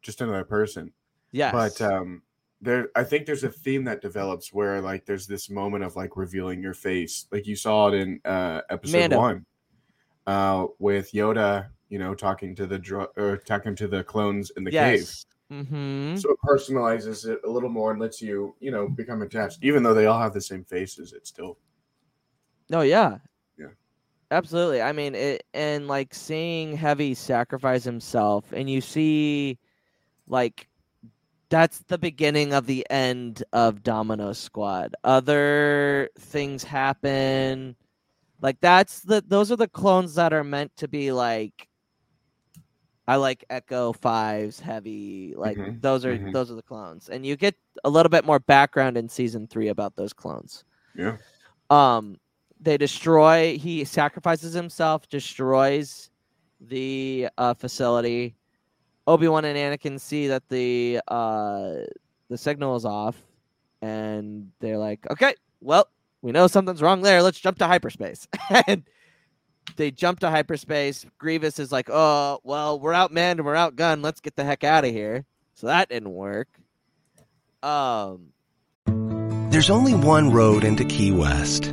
[0.00, 0.90] just another person.
[1.32, 1.52] Yeah.
[1.52, 2.22] But um
[2.62, 6.16] there, I think there's a theme that develops where like there's this moment of like
[6.16, 9.18] revealing your face, like you saw it in uh episode Mando.
[9.18, 9.46] one,
[10.26, 14.64] uh with Yoda, you know, talking to the dro- or talking to the clones in
[14.64, 15.10] the cave.
[15.52, 16.16] Mm-hmm.
[16.16, 19.58] So it personalizes it a little more and lets you, you know, become attached.
[19.62, 21.58] Even though they all have the same faces, it still
[22.68, 23.18] No, yeah.
[23.58, 23.68] Yeah.
[24.30, 24.82] Absolutely.
[24.82, 29.58] I mean, it and like seeing Heavy sacrifice himself and you see
[30.28, 30.68] like
[31.50, 34.94] that's the beginning of the end of Domino Squad.
[35.04, 37.76] Other things happen.
[38.42, 41.68] Like that's the those are the clones that are meant to be like
[43.08, 45.34] I like Echo Fives, Heavy.
[45.36, 46.32] Like Mhm, those are mhm.
[46.32, 49.68] those are the clones, and you get a little bit more background in season three
[49.68, 51.16] about those clones yeah.
[51.70, 52.18] um
[52.66, 56.10] they destroy he sacrifices himself destroys
[56.60, 58.34] the uh, facility.
[59.06, 61.74] Obi-wan and anakin see that the uh
[62.28, 63.22] the signal is off
[63.80, 65.86] and they're like okay well
[66.22, 67.22] we know something's wrong there.
[67.22, 68.26] Let's jump to hyperspace.
[68.66, 68.82] And
[69.76, 71.06] they jump to hyperspace.
[71.18, 74.02] Grievous is like oh well we're outmanned and we're outgunned.
[74.02, 75.24] Let's get the heck out of here.
[75.54, 76.48] So that didn't work.
[77.62, 78.32] Um
[79.50, 81.72] There's only one road into Key West,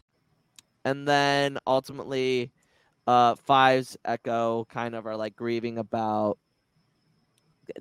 [0.85, 2.51] And then ultimately
[3.07, 6.37] uh fives echo kind of are like grieving about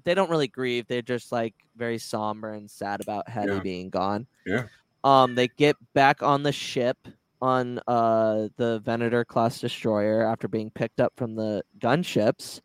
[0.04, 3.60] they don't really grieve they're just like very somber and sad about Hetty Yeah.
[3.60, 4.64] being gone Yeah.
[5.04, 6.96] um they get back on the ship
[7.42, 12.60] on uh the venator class destroyer after being picked up from the gunships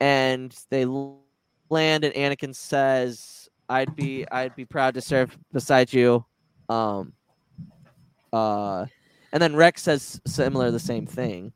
[0.00, 6.24] and they land and anakin says i'd be i'd be proud to serve beside you
[6.68, 7.12] um
[8.32, 8.86] uh
[9.32, 11.52] and then Rex says similar the same thing.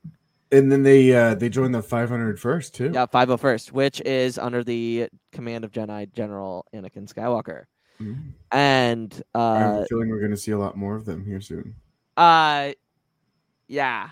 [0.52, 2.90] And then they uh they joined the 500 first too.
[2.94, 7.64] Yeah, 501st, which is under the command of Jedi General Anakin Skywalker.
[8.00, 8.32] Mhm.
[8.52, 11.24] And I have uh a feeling we're going to see a lot more of them
[11.24, 11.74] here soon.
[12.16, 12.72] uh
[13.66, 14.10] yeah.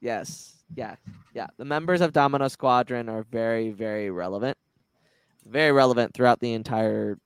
[0.00, 0.64] Yes.
[0.74, 0.96] Yeah.
[1.34, 1.46] Yeah.
[1.58, 4.56] The members of Domino Squadron are very very relevant.
[5.46, 7.18] Very relevant throughout the entire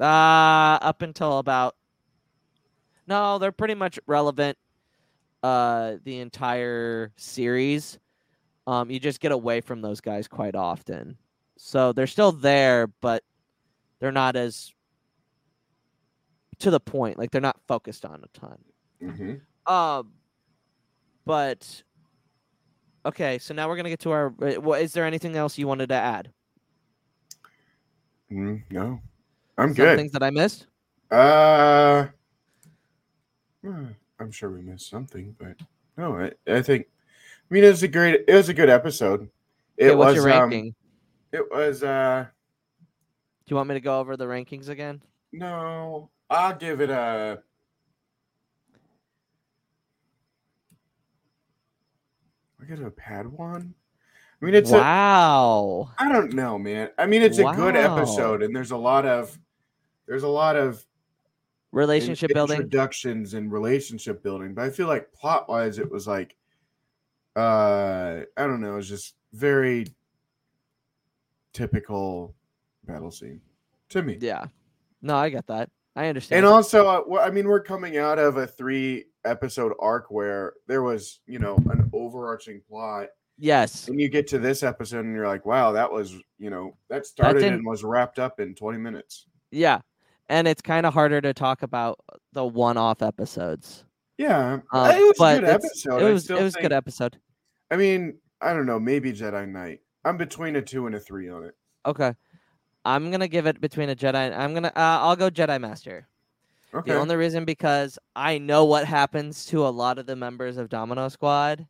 [0.00, 1.76] uh up until about
[3.06, 4.58] No, they're pretty much relevant
[5.42, 7.98] uh the entire series,
[8.66, 11.16] um, you just get away from those guys quite often.
[11.58, 13.22] So they're still there, but
[14.00, 14.72] they're not as
[16.60, 17.18] to the point.
[17.18, 18.58] Like they're not focused on a ton.
[19.00, 20.12] hmm Um,
[21.24, 21.82] but
[23.06, 24.26] okay, so now we're gonna get to our.
[24.42, 26.32] uh, wha- Is there anything else you wanted to add?
[28.30, 29.00] Mm, no,
[29.58, 29.98] I'm Some good.
[29.98, 30.66] things that I missed.
[31.10, 32.06] Uh,
[33.62, 33.86] hmm,
[34.22, 35.56] I'm sure we missed something, but
[35.96, 36.86] no, I, I think.
[37.50, 38.24] I mean, it was a great.
[38.28, 39.28] It was a good episode.
[39.76, 40.14] It Okay, was.
[40.16, 40.74] your Um,
[41.32, 41.82] it was.
[41.82, 42.26] Uh,
[43.44, 45.02] Do you want me to go over the rankings again?
[45.32, 47.42] no, I'll give it a.
[52.60, 53.72] I give it a Padawan.
[54.40, 54.74] I mean, it's a.
[54.74, 55.90] wow.
[55.98, 56.90] I don't know, man.
[56.98, 59.36] I mean, it's a good episode, and there's a lot of.
[60.06, 60.84] There's a lot of
[61.72, 62.56] in- Relationship building.
[62.56, 66.36] introductions and relationship building but i feel like plot wise it was like
[67.36, 69.86] uh i don't know it was just very
[71.52, 72.34] typical
[72.84, 73.40] battle scene
[73.90, 74.46] to me Yeah.
[75.04, 75.68] No, I get that.
[75.96, 76.38] I understand.
[76.38, 80.82] and also uh, i mean we're coming out of a three episode arc where there
[80.82, 83.08] was you know an overarching plot
[83.38, 83.88] yes.
[83.88, 87.04] and you get to this episode and you're like wow that was you know that
[87.04, 89.80] started didn't- and was wrapped up in 20 minutes Yeah.
[90.28, 91.98] And it's kind of harder to talk about
[92.32, 93.84] the one-off episodes.
[94.18, 97.18] yeah Um, it was a good episode It I was it was think- good episode.
[97.70, 99.80] I mean, I don't know, maybe Jedi Knight.
[100.04, 101.54] I'm between a two and a three on it.
[101.86, 102.12] Okay.
[102.84, 104.36] I'm gonna give it between a Jedi.
[104.36, 104.68] I'm gonna.
[104.74, 106.08] Uh, I'll go Jedi Master.
[106.74, 106.92] Okay.
[106.92, 110.68] The only reason because I know what happens to a lot of the members of
[110.68, 111.66] Domino Squad,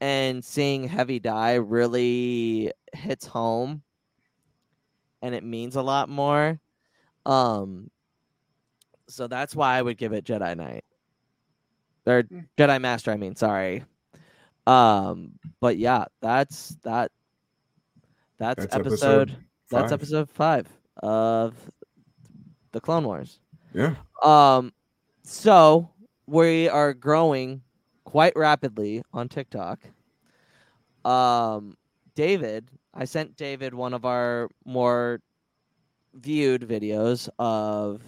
[0.00, 3.82] and seeing Heavy die really hits home,
[5.22, 6.60] and it means a lot more.
[7.26, 7.90] Um,
[9.08, 10.84] so that's why I would give it Jedi Knight
[12.06, 12.40] or Hmm.
[12.56, 13.10] Jedi Master.
[13.12, 13.84] I mean, sorry.
[14.66, 17.12] Um, but yeah, that's that.
[18.38, 19.30] That's, That's episode.
[19.30, 20.68] episode That's episode five
[21.02, 21.54] of
[22.72, 23.40] the Clone Wars.
[23.72, 23.94] Yeah.
[24.22, 24.72] Um,
[25.22, 25.88] so
[26.26, 27.62] we are growing
[28.04, 29.80] quite rapidly on TikTok.
[31.04, 31.76] Um,
[32.14, 35.20] David, I sent David one of our more
[36.16, 38.02] viewed videos of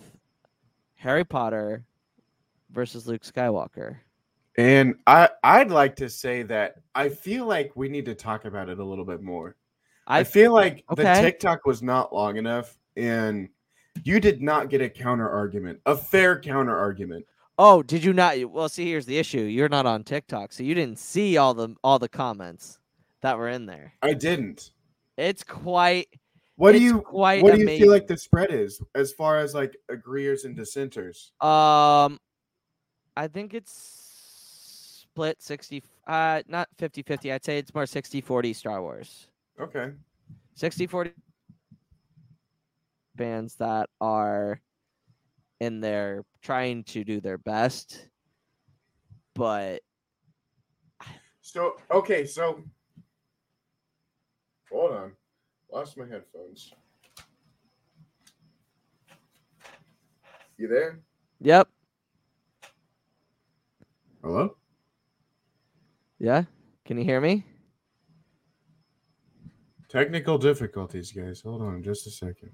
[0.97, 1.85] Harry Potter
[2.71, 3.97] versus Luke Skywalker.
[4.57, 8.69] And I I'd like to say that I feel like we need to talk about
[8.69, 9.57] it a little bit more.
[10.07, 11.05] I, I feel like the.
[11.05, 13.49] TikTok was not long enough and
[14.05, 17.27] you did not get a counter argument, a fair counter argument.
[17.59, 18.37] oh, did you not?
[18.51, 21.75] Well, see, here's the issue: you're not on TikTok, so you didn't see all the
[21.83, 22.79] all the comments
[23.21, 23.95] that were in there.
[24.03, 24.73] I didn't.
[25.17, 26.09] It's quite.
[26.59, 29.55] What do you quite what do you feel like the spread is as far as
[29.55, 31.31] like agreeers and dissenters?
[31.41, 32.19] Um,
[33.17, 37.31] I think it's split 60, uh, not 50 50.
[37.31, 39.29] I'd say it's more 60 40 Star Wars.
[39.61, 39.93] Okay.
[40.57, 41.13] 60 40
[43.15, 44.61] bands that are
[45.61, 48.09] in there trying to do their best,
[49.37, 49.81] but
[51.41, 52.65] So okay, so
[54.73, 55.13] hold on.
[55.73, 56.73] Lost my headphones.
[60.57, 61.01] You there?
[61.41, 61.69] yep,
[64.23, 64.57] Hello?
[66.19, 66.45] yeah.
[66.85, 67.45] Can you hear me?
[69.89, 71.41] Technical difficulties, guys.
[71.43, 72.51] Hold on just a second.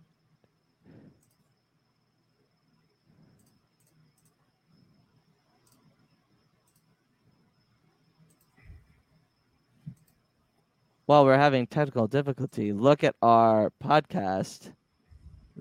[11.06, 14.72] While we're having technical difficulty, look at our podcast.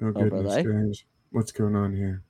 [0.01, 0.63] Oh goodness, Overlay.
[0.63, 1.03] guys.
[1.32, 2.23] What's going on here?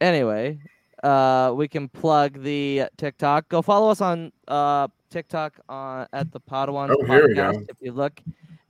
[0.00, 0.58] anyway,
[1.02, 3.48] uh, we can plug the TikTok.
[3.48, 7.52] Go follow us on uh TikTok on at the Podwans Oh, here we podcast.
[7.52, 7.64] go.
[7.68, 8.20] If you look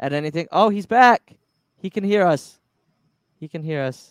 [0.01, 1.35] at anything, oh, he's back.
[1.77, 2.59] He can hear us.
[3.39, 4.11] He can hear us.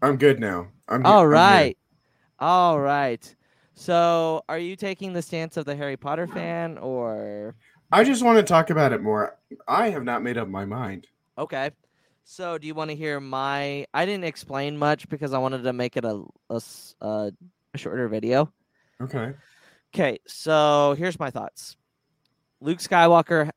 [0.00, 0.68] I'm good now.
[0.88, 1.78] I'm All I'm right,
[2.40, 3.34] all right.
[3.82, 7.56] So, are you taking the stance of the Harry Potter fan, or
[7.90, 9.36] I just want to talk about it more.
[9.66, 11.08] I have not made up my mind.
[11.36, 11.72] okay?
[12.22, 13.84] So, do you want to hear my?
[13.92, 16.22] I didn't explain much because I wanted to make it a
[17.00, 17.32] a
[17.74, 18.52] shorter video.
[19.00, 19.32] Okay.
[19.92, 21.76] Okay, so here's my thoughts.
[22.60, 23.50] Luke Skywalker,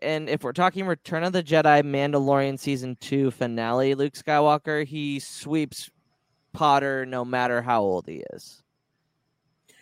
[0.00, 5.20] and if we're talking Return of the Jedi Mandalorian season two finale, Luke Skywalker, he
[5.20, 5.90] sweeps
[6.54, 8.62] Potter no matter how old he is.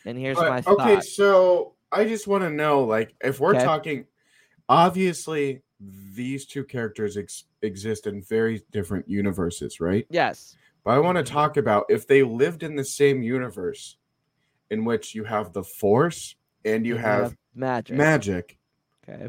[0.06, 0.80] And here's But, my thought.
[0.80, 3.64] okay, so I just want to know, like, if we're Okay.
[3.64, 4.06] talking,
[4.68, 10.06] obviously these two characters ex- exist in very different universes, right?
[10.08, 10.56] Yes.
[10.84, 11.34] But I want to mm-hmm.
[11.34, 13.98] talk about if they lived in the same universe
[14.70, 17.96] in which you have the Force and you And have magic.
[17.96, 18.58] magic.
[19.08, 19.28] okay.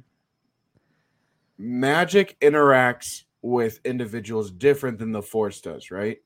[1.58, 6.18] Magic interacts with individuals different than the Force does, right?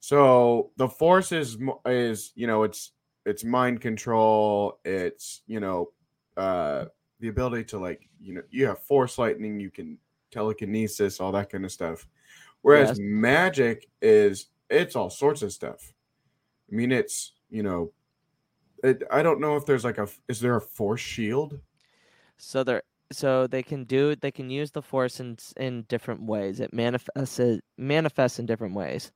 [0.00, 2.92] So the Force is mo- is you know it's
[3.26, 4.78] it's mind control.
[4.84, 5.92] It's you know
[6.36, 6.86] uh
[7.20, 9.60] the ability to like you know you have Force lightning.
[9.60, 9.98] You can
[10.30, 12.06] telekinesis, all that kind of stuff.
[12.62, 12.98] Whereas Yes.
[13.00, 15.92] magic is it's all sorts of stuff.
[16.70, 17.92] I mean, it's you know,
[18.82, 21.60] it, I don't know if there's like a is there a force shield?
[22.38, 26.60] So they're so they can do they can use the force in in different ways.
[26.60, 29.12] It manifests it manifests in different ways.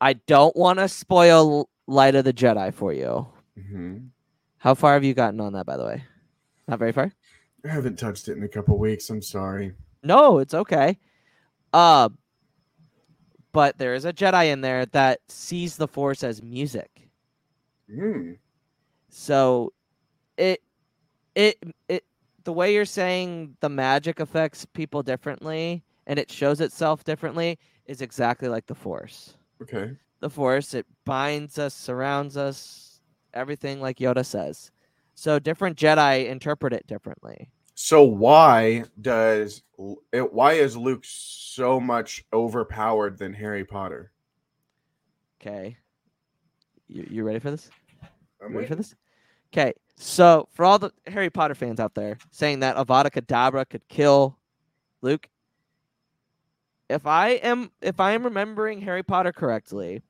[0.00, 3.26] I don't want to spoil Light of the Jedi for you.
[3.56, 3.98] Hmm
[4.58, 6.04] How far have you gotten on that, by the way?
[6.68, 7.12] Not very far.
[7.64, 9.08] I haven't touched it in a couple weeks.
[9.10, 9.72] I'm sorry.
[10.02, 10.98] No, it's okay.
[11.72, 12.08] Uh,
[13.52, 17.08] but there is a Jedi in there that sees the Force as music.
[17.90, 18.32] Hmm.
[19.10, 19.72] So
[20.36, 20.62] it
[21.34, 22.04] it it
[22.44, 28.00] the way you're saying the magic affects people differently and it shows itself differently is
[28.00, 29.34] exactly like the Force.
[29.62, 29.92] Okay.
[30.20, 32.91] The Force it binds us, surrounds us,
[33.34, 34.70] everything like Yoda says.
[35.14, 37.50] So different Jedi interpret it differently.
[37.74, 39.62] So why does
[40.12, 40.32] it?
[40.32, 44.12] Why is Luke so much overpowered than Harry Potter?
[45.40, 45.76] Okay.
[46.88, 47.70] You you ready for this?
[48.44, 48.94] I'm ready for this?
[49.52, 53.86] Okay, so for all the Harry Potter fans out there saying that Avada Kedavra could
[53.88, 54.38] kill
[55.02, 55.28] Luke,
[56.88, 60.02] if I am if I am remembering Harry Potter correctly,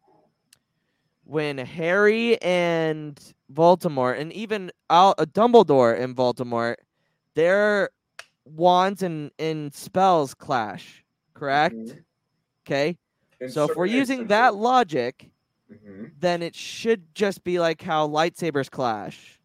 [1.25, 3.19] when Harry and
[3.53, 6.77] Voldemort and even Al, uh, Dumbledore and Voldemort,
[7.35, 7.91] their
[8.45, 11.05] wands and, and spells clash,
[11.35, 11.77] correct?
[11.77, 12.05] Mhm.
[12.67, 12.99] Okay,
[13.41, 15.31] In so if we're using that logic,
[15.71, 16.13] Mhm.
[16.19, 19.41] then it should just be like how lightsabers clash.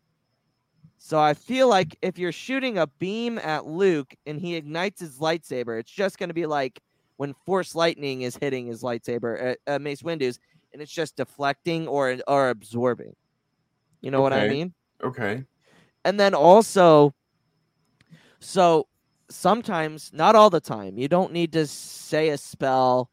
[0.98, 5.20] So I feel like if you're shooting a beam at Luke and he ignites his
[5.20, 6.80] lightsaber, it's just going to be like
[7.18, 10.40] when Force lightning is hitting his lightsaber at uh, Mace Windu's,
[10.74, 13.16] and it's just deflecting or or absorbing.
[14.02, 14.74] You know what I mean?
[15.04, 15.44] Okay.
[16.06, 17.14] And then also,
[18.40, 18.88] so
[19.30, 23.10] sometimes, not all the time, you don't need to say a spell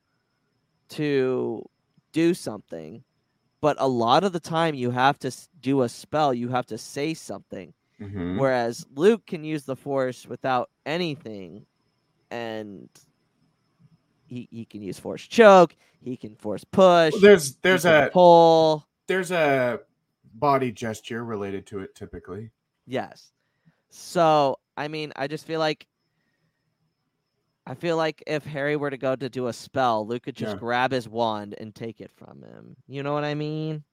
[0.90, 1.64] to
[2.12, 3.04] do something,
[3.60, 6.78] but a lot of the time you have to do a spell, you have to
[6.78, 7.72] say something.
[8.00, 8.38] Mhm.
[8.38, 11.66] Whereas Luke can use the Force without anything,
[12.30, 12.88] and
[14.34, 18.86] he, he can use Force choke, he can Force push, Well, there's there's a pull.
[19.06, 19.80] there's a
[20.34, 22.50] body gesture related to it typically.
[22.86, 23.32] Yes.
[23.90, 25.86] So, I mean, I just feel like
[27.66, 30.54] I feel like if Harry were to go to do a spell, Luke could just
[30.54, 30.58] Yeah.
[30.58, 32.76] grab his wand and take it from him.
[32.86, 33.84] You know what I mean?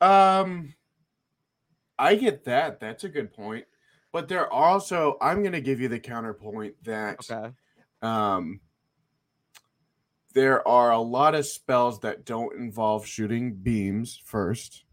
[0.00, 0.74] Um,
[1.98, 2.80] I get that.
[2.80, 3.66] That's a good point.
[4.10, 7.52] But there are also, I'm going to give you the counterpoint that Okay.
[8.02, 8.60] um,
[10.34, 14.84] there are a lot of spells that don't involve shooting beams first.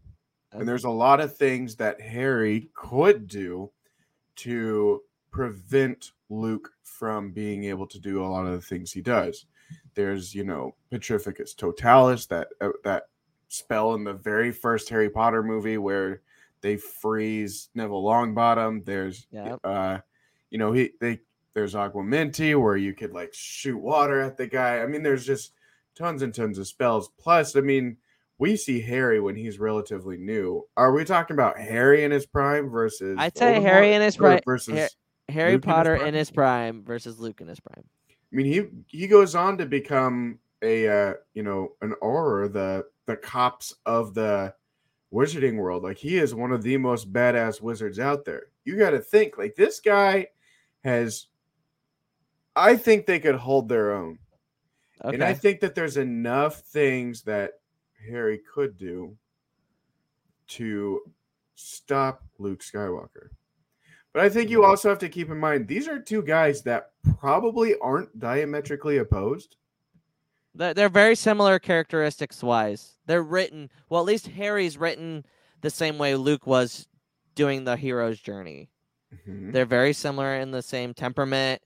[0.52, 3.70] And there's a lot of things that Harry could do
[4.36, 9.46] to prevent Luke from being able to do a lot of the things he does.
[9.94, 13.04] There's, you know, Petrificus Totalis, that uh, that
[13.48, 16.22] spell in the very first Harry Potter movie where
[16.60, 18.84] they freeze Neville Longbottom.
[18.84, 19.60] There's, Yep.
[19.64, 19.98] uh,
[20.50, 21.20] you know, he they
[21.54, 24.80] there's Aguamenti where you could like shoot water at the guy.
[24.80, 25.52] I mean, there's just
[25.96, 27.10] tons and tons of spells.
[27.18, 27.96] Plus, I mean,
[28.38, 30.66] we see Harry when he's relatively new.
[30.76, 33.16] Are we talking about Harry in his prime versus?
[33.18, 33.94] I'd say Harry Voldemort?
[33.96, 34.78] in his prime- versus.
[34.78, 34.88] Har-
[35.28, 37.84] Harry Luke in his Potter in his prime versus Luke in his prime.
[38.08, 42.86] I mean, he he goes on to become a uh, you know an auror, the
[43.06, 44.54] the cops of the
[45.12, 45.82] wizarding world.
[45.82, 48.44] Like he is one of the most badass wizards out there.
[48.64, 50.28] You got to think like this guy
[50.84, 51.26] has.
[52.60, 54.18] I think they could hold their own.
[55.02, 57.52] And I think that there's enough things that
[58.08, 59.16] Harry could do
[60.48, 61.00] to
[61.54, 63.30] stop Luke Skywalker.
[64.12, 64.68] But I think you Mhm.
[64.68, 69.56] also have to keep in mind these are two guys that probably aren't diametrically opposed.
[70.54, 72.96] They're, they're very similar characteristics wise.
[73.06, 75.24] They're written, well, at least Harry's written
[75.60, 76.88] the same way Luke was
[77.36, 78.68] doing the hero's journey.
[79.26, 79.52] Mhm.
[79.52, 81.62] They're very similar in the same temperament.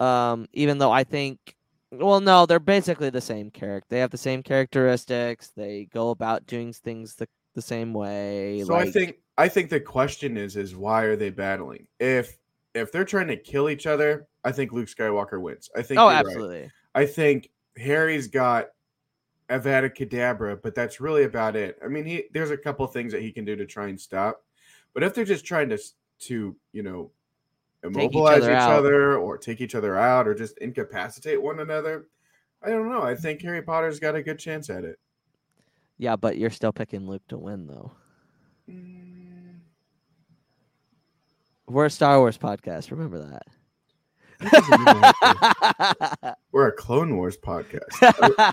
[0.00, 1.56] Um, even though I think,
[1.90, 3.86] well, no, they're basically the same character.
[3.90, 5.52] They have the same characteristics.
[5.56, 8.62] They go about doing things the, the same way.
[8.64, 11.86] So I think I think the question is is why are they battling?
[11.98, 12.36] If
[12.74, 15.70] if they're trying to kill each other, I think Luke Skywalker wins.
[15.76, 16.26] I think oh, you're right.
[16.26, 16.70] absolutely.
[16.94, 18.68] I think Harry's got
[19.48, 21.78] Avada Kedavra, but that's really about it.
[21.82, 24.44] I mean, he there's a couple things that he can do to try and stop,
[24.92, 25.78] but if they're just trying to
[26.20, 27.10] to you know
[27.82, 31.60] Take each immobilize each other other, or take each other out or just incapacitate one
[31.60, 32.06] another,
[32.62, 33.02] I don't know.
[33.02, 34.98] I think Harry Potter's got a good chance at it.
[35.96, 37.92] Yeah, but you're still picking Luke to win though.
[38.68, 39.60] Mm,
[41.66, 42.90] We're a Star Wars podcast.
[42.90, 43.42] Remember
[44.40, 46.36] that.
[46.52, 48.52] We're a Clone Wars podcast.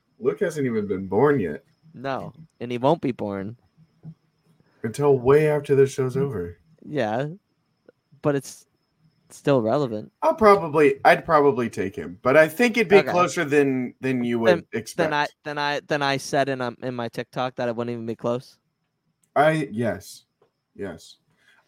[0.20, 3.56] Luke hasn't even been born yet no, and he won't be born.
[4.82, 6.58] until way after the show's over.
[6.84, 7.28] Yeah,
[8.22, 8.66] but it's
[9.30, 10.10] still relevant.
[10.22, 13.10] I'll probably, I'd probably take him, but I think it'd be Okay.
[13.10, 14.96] closer than than you would expect.
[14.96, 17.92] Then I then I then I said in um, in my TikTok that it wouldn't
[17.92, 18.58] even be close.
[19.36, 20.24] I yes,
[20.74, 21.16] yes.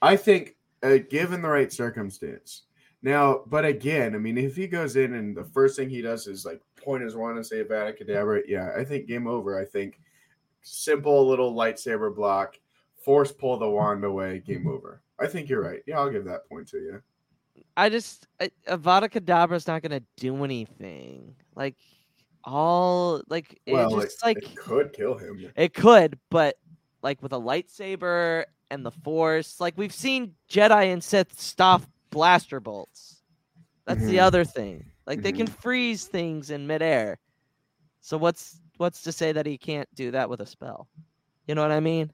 [0.01, 2.63] I think uh, given the right circumstance.
[3.05, 6.29] Now, but again, I mean, if he goes in and the first thing he does
[6.29, 9.59] is like point his wand and say Avada Kedavra, yeah, I think game over.
[9.59, 9.99] I think
[10.63, 12.59] simple little lightsaber block,
[13.05, 15.03] force pull the wand away, game over.
[15.23, 15.81] I think you're right.
[15.87, 17.03] Yeah, I'll give that point to you.
[17.77, 21.35] I just I- Avada Kedavra is not gonna do anything.
[21.55, 21.77] Like
[22.45, 25.51] all like it Well, just it, like it could kill him.
[25.57, 26.57] It could, but
[27.03, 32.59] like with a lightsaber and the Force, like we've seen Jedi and Sith stop blaster
[32.61, 33.23] bolts.
[33.87, 34.23] That's the Mhm.
[34.23, 34.85] other thing.
[35.07, 35.61] Like they can Mm-hmm.
[35.61, 37.19] freeze things in midair.
[38.01, 40.89] So what's what's to say that he can't do that with a spell?
[41.47, 42.11] You know what I mean?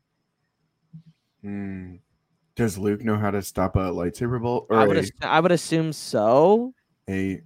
[1.42, 1.96] Hmm.
[2.58, 5.52] Does Luke know how to stop a lightsaber bolt or I would a, I would
[5.52, 6.74] assume so.
[7.08, 7.40] a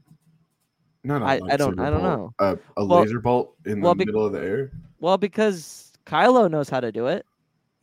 [1.05, 3.85] not a I- I don't- I don't bolt, A, a Well- laser bolt in the
[3.85, 4.73] well, be- middle of the air?
[5.01, 7.27] Well, because Kylo knows how to do it,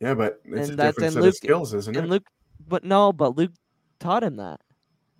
[0.00, 2.10] Yeah, but it's And a that's- different set Luke- of skills, isn't and it?
[2.10, 2.26] Luke,
[2.66, 3.52] but no, but Luke
[4.00, 4.60] taught him that.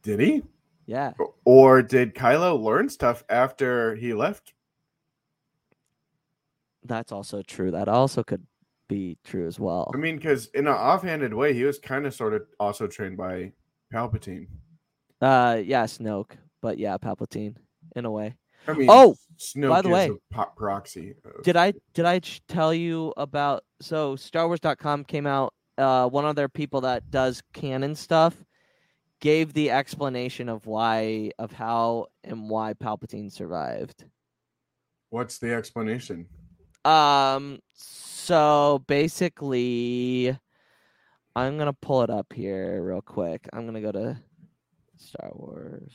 [0.02, 0.42] Did he?
[0.86, 1.12] Yeah,
[1.44, 4.52] Or did Kylo learn stuff after he left?
[6.82, 7.70] that's also true.
[7.70, 8.44] That also could
[8.91, 9.91] be true as well.
[9.95, 13.16] I mean, because in an offhanded way, he was kind of sort of also trained
[13.16, 13.53] by
[13.95, 14.49] Palpatine.
[15.20, 17.55] Uh, yeah, Snoke, but yeah, Palpatine
[17.97, 18.34] in a way.
[18.66, 21.14] I mean, Oh, Snoke by the is way, a po- proxy.
[21.24, 25.55] of- Did I did I tell you about so StarWars.com came out?
[25.78, 28.34] Uh, one of their people that does canon stuff
[29.20, 34.05] gave the explanation of why of how and why Palpatine survived.
[35.11, 36.26] What's the explanation?
[36.85, 40.37] Um, so basically,
[41.37, 43.49] I'm gonna pull it up here real quick.
[43.53, 44.18] I'm gonna go to
[44.97, 45.93] Star Wars.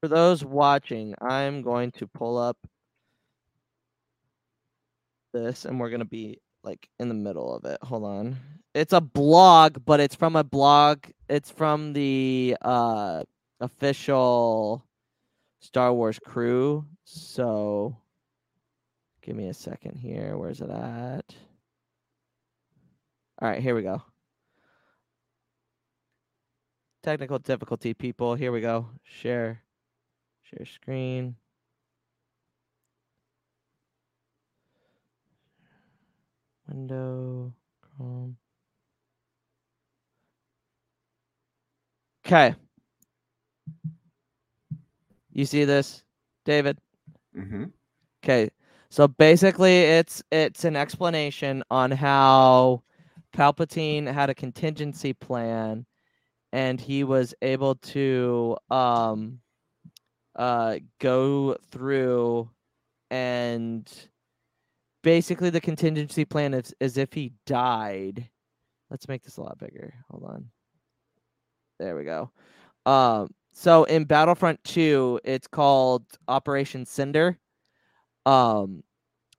[0.00, 2.58] For those watching, I'm going to pull up
[5.32, 7.78] this, and we're gonna be like in the middle of it.
[7.82, 8.36] Hold on.
[8.74, 11.04] It's a blog, but it's from a blog.
[11.28, 13.24] It's from the uh
[13.60, 14.84] official
[15.60, 16.84] Star Wars crew.
[17.04, 17.96] So
[19.24, 20.36] give me a second here.
[20.36, 21.34] Where's it at?
[23.40, 24.02] All right, here we go.
[27.02, 28.34] Technical difficulty, people.
[28.34, 28.88] Here we go.
[29.02, 29.62] Share.
[30.42, 31.36] Share screen.
[36.68, 37.52] Window.
[37.80, 38.36] Chrome.
[42.26, 42.54] Okay.
[45.32, 46.04] You see this,
[46.44, 46.78] David?
[47.36, 47.64] Mm-hmm.
[48.22, 48.50] Okay.
[48.94, 52.84] So basically it's it's an explanation on how
[53.36, 55.84] Palpatine had a contingency plan
[56.52, 59.40] and he was able to um
[60.36, 62.48] uh go through
[63.10, 63.92] and
[65.02, 68.30] basically the contingency plan is is if he died.
[68.90, 69.92] Let's make this a lot bigger.
[70.08, 70.50] Hold on.
[71.80, 72.30] There we go.
[72.86, 77.40] Um so in Battlefront 2, it's called Operation Cinder
[78.26, 78.82] um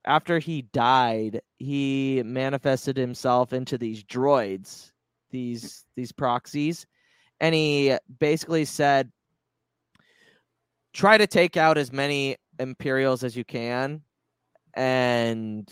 [0.04, 4.92] after he died he manifested himself into these droids
[5.30, 6.86] these these proxies
[7.40, 9.10] and he basically said
[10.92, 14.00] try to take out as many imperials as you can
[14.74, 15.70] and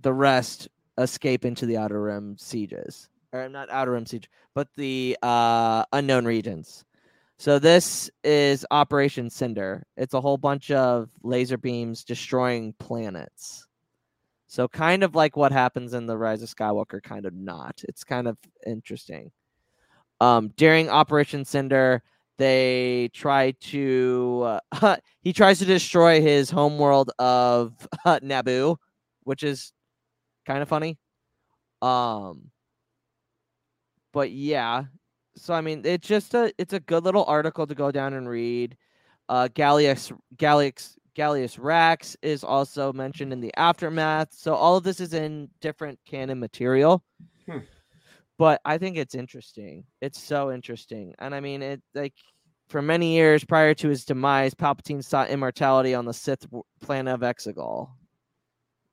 [0.00, 3.08] the rest escape into the outer rim sieges.
[3.32, 6.84] Or not outer rim siege but the uh unknown regions
[7.38, 9.84] so this is Operation Cinder.
[9.96, 13.66] It's a whole bunch of laser beams destroying planets.
[14.46, 17.82] So kind of like what happens in the Rise of Skywalker, kind of not.
[17.88, 19.32] It's kind of interesting.
[20.20, 22.02] Um, during Operation Cinder,
[22.38, 27.74] they try to uh, he tries to destroy his homeworld of
[28.04, 28.76] uh, Naboo,
[29.24, 29.72] which is
[30.46, 30.98] kind of funny.
[31.82, 32.50] Um,
[34.12, 34.84] but yeah,
[35.36, 38.28] so I mean, it's just a it's a good little article to go down and
[38.28, 38.76] read.
[39.28, 44.28] Uh, Galax Galax Gallius Rax is also mentioned in the aftermath.
[44.32, 47.02] So all of this is in different canon material.
[47.48, 47.58] Hmm.
[48.38, 49.84] But I think it's interesting.
[50.02, 51.14] It's so interesting.
[51.18, 52.14] And I mean it like
[52.68, 56.46] for many years prior to his demise, Palpatine sought immortality on the Sith
[56.82, 57.90] planet of Exegol.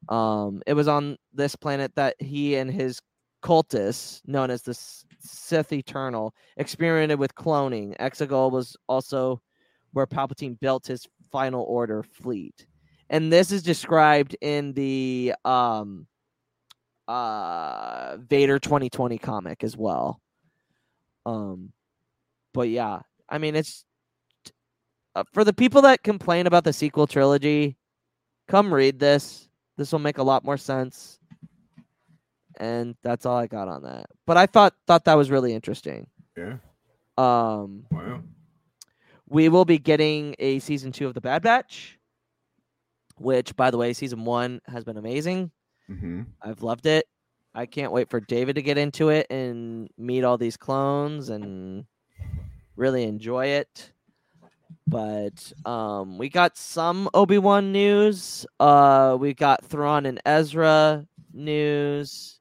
[0.10, 3.02] Um, it was on this planet that he and his
[3.42, 4.74] cultists, known as the
[5.24, 7.96] Sith Eternal, experimented with cloning.
[7.98, 9.42] Exegol was also
[9.92, 12.66] where Palpatine built his Final Order fleet,
[13.10, 16.08] and this is described in the um,
[17.08, 20.22] uh, Vader 2020 comic as well.
[21.26, 21.72] Um,
[22.54, 23.00] but yeah,
[23.30, 23.86] I mean, it's
[25.16, 27.78] uh, for the people that complain about the sequel trilogy.
[28.48, 29.48] Come read this.
[29.78, 31.20] This will make a lot more sense.
[32.60, 34.08] And that's all I got on that.
[34.26, 36.08] But I thought thought that was really interesting.
[36.38, 36.58] Yeah.
[37.18, 38.22] Um, Wow.
[39.30, 42.00] we will be getting a season two of the Bad Batch,
[43.18, 45.52] which, by the way, season one has been amazing.
[45.90, 46.24] Mm-hmm.
[46.42, 47.06] I've loved it.
[47.56, 51.86] I can't wait for David to get into it and meet all these clones and
[52.76, 53.92] really enjoy it.
[54.88, 58.46] But um, we got some Obi Wan news.
[58.60, 62.40] Uh, we got Thrawn and Ezra news,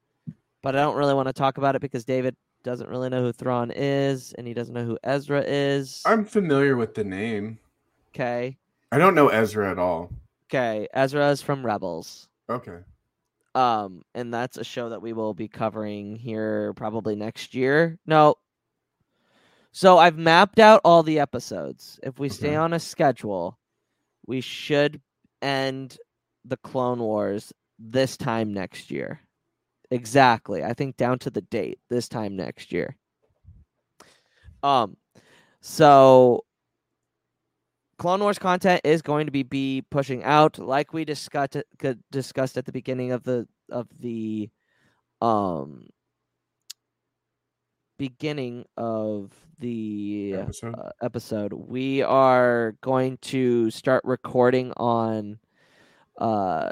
[0.63, 3.31] but I don't really want to talk about it because David doesn't really know who
[3.33, 6.01] Thrawn is and he doesn't know who Ezra is.
[6.05, 7.59] I'm familiar with the name.
[8.15, 8.57] Okay,
[8.91, 10.11] I don't know Ezra at all.
[10.47, 10.87] okay.
[10.93, 12.27] Ezra is from Rebels.
[12.49, 12.79] Okay.
[13.55, 18.35] um and that's a show that we will be covering here probably next year no
[19.71, 23.57] so i've mapped out all the episodes if we stay on a schedule
[24.27, 24.99] we should
[25.41, 25.97] end
[26.45, 29.21] the clone wars this time next year
[29.93, 32.95] exactly i think down to the date this time next year
[34.63, 34.97] um
[35.61, 36.43] so
[37.97, 41.55] Clone Wars content is going to be, be pushing out, like we discussed
[42.11, 44.49] discussed at the beginning of the of the
[45.21, 45.87] um
[47.97, 50.75] beginning of the Episode?
[50.77, 51.53] uh, episode.
[51.53, 55.39] We are going to start recording on
[56.17, 56.71] uh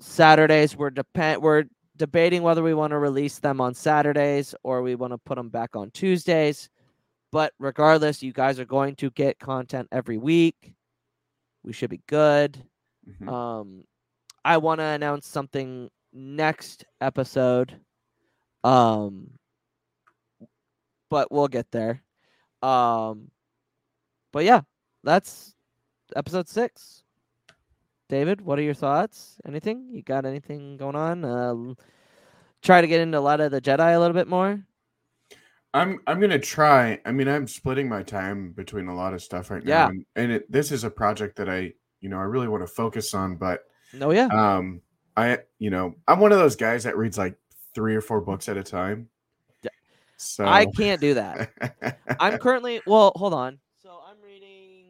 [0.00, 0.76] Saturdays.
[0.76, 1.64] We're depend we're
[1.96, 5.48] debating whether we want to release them on Saturdays or we want to put them
[5.48, 6.68] back on Tuesdays.
[7.32, 10.74] But regardless, you guys are going to get content every week.
[11.64, 12.62] We should be good.
[13.08, 13.28] Mhm.
[13.28, 13.84] Um,
[14.44, 17.80] I want to announce something next episode.
[18.64, 19.30] Um,
[21.10, 22.02] but we'll get there.
[22.62, 23.30] Um,
[24.32, 24.62] but yeah,
[25.04, 25.54] that's
[26.14, 27.02] episode six.
[28.08, 29.36] David, what are your thoughts?
[29.46, 29.88] Anything?
[29.90, 31.24] You got anything going on?
[31.24, 31.74] Uh,
[32.62, 34.64] try to get into a lot of the Jedi a little bit more.
[35.74, 37.00] I'm I'm gonna try.
[37.04, 39.84] I mean, I'm splitting my time between a lot of stuff right Yeah.
[39.84, 42.62] now, and, and it, this is a project that I, you know, I really want
[42.62, 43.36] to focus on.
[43.36, 44.80] But No, yeah, um,
[45.16, 47.36] I, you know, I'm one of those guys that reads like
[47.74, 49.08] three or four books at a time.
[49.62, 49.70] Yeah.
[50.16, 51.98] So I can't do that.
[52.20, 53.12] I'm currently well.
[53.16, 53.58] Hold on.
[53.82, 54.86] So I'm reading.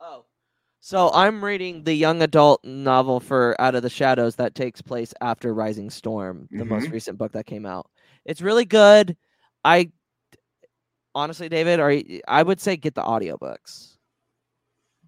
[0.00, 0.26] Oh,
[0.86, 5.14] so I'm reading the young adult novel for Out of the Shadows that takes place
[5.22, 6.92] after Rising Storm, the most Mhm.
[6.92, 7.88] recent book that came out.
[8.26, 9.16] It's really good.
[9.64, 9.90] I
[11.14, 13.96] honestly, David, are you, I would say get the audiobooks.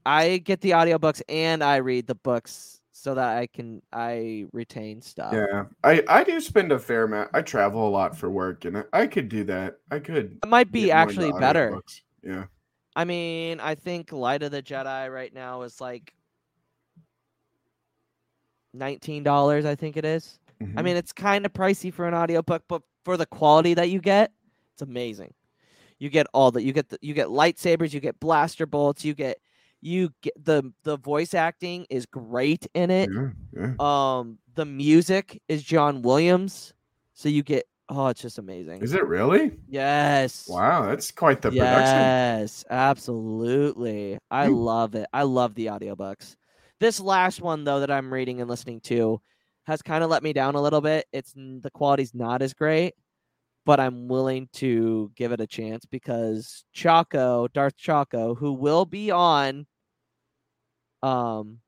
[0.06, 5.02] I get the audiobooks and I read the books so that I can I retain
[5.02, 5.34] stuff.
[5.34, 7.30] yeah, I I do spend a fair amount.
[7.34, 9.76] I travel a lot for work, and I, I could do that.
[9.90, 11.78] I could It might be get more into actually better.
[12.22, 12.44] Yeah.
[12.96, 16.14] I mean, I think Light of the Jedi right now is like
[18.72, 19.64] nineteen dollars.
[19.64, 20.38] I think it is.
[20.60, 20.84] I Mhm.
[20.84, 24.32] mean, it's kind of pricey for an audiobook, but for the quality that you get,
[24.72, 25.34] it's amazing.
[25.98, 29.14] You get all the you get the, you get lightsabers, you get blaster bolts, you
[29.14, 29.38] get
[29.82, 33.10] you get the the voice acting is great in it.
[33.12, 33.74] yeah, yeah.
[34.18, 36.72] Um, the music is John Williams,
[37.12, 38.82] so you get oh, it's just amazing.
[38.82, 39.52] Is it really?
[39.68, 40.46] Yes.
[40.48, 41.84] Wow, that's quite the production.
[41.84, 44.18] Yes, absolutely.
[44.30, 45.06] I love it.
[45.12, 46.36] I love the audiobooks.
[46.80, 49.20] This last one though that I'm reading and listening to
[49.66, 51.06] has kind of let me down a little bit.
[51.12, 52.94] It's the quality's not as great,
[53.64, 59.10] but I'm willing to give it a chance because Chaco, Darth Chaco, who will be
[59.10, 59.66] on
[61.02, 61.58] um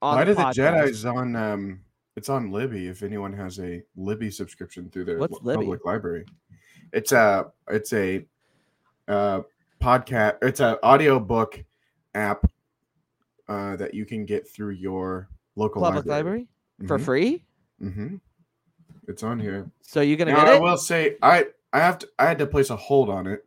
[0.00, 0.42] on Light the the.
[0.44, 1.80] Jedi's on um
[2.18, 5.64] it's on Libby if anyone has a Libby subscription through their What's lo- Libby?
[5.64, 6.24] public library.
[6.92, 8.26] It's a it's a
[9.06, 9.42] uh
[9.80, 11.62] podcast it's an audio book
[12.14, 12.50] app
[13.48, 16.48] uh that you can get through your local public library,
[16.88, 17.44] for free.
[17.80, 18.16] Mm-hmm.
[19.06, 19.70] It's on here.
[19.82, 22.46] So you're gonna Now, get I will say I I have to I had to
[22.46, 23.44] place a hold on it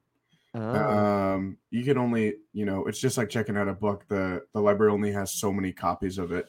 [0.54, 0.60] Oh.
[0.60, 4.06] Um, you can only, you know, it's just like checking out a book.
[4.10, 6.46] The the library only has so many copies of it.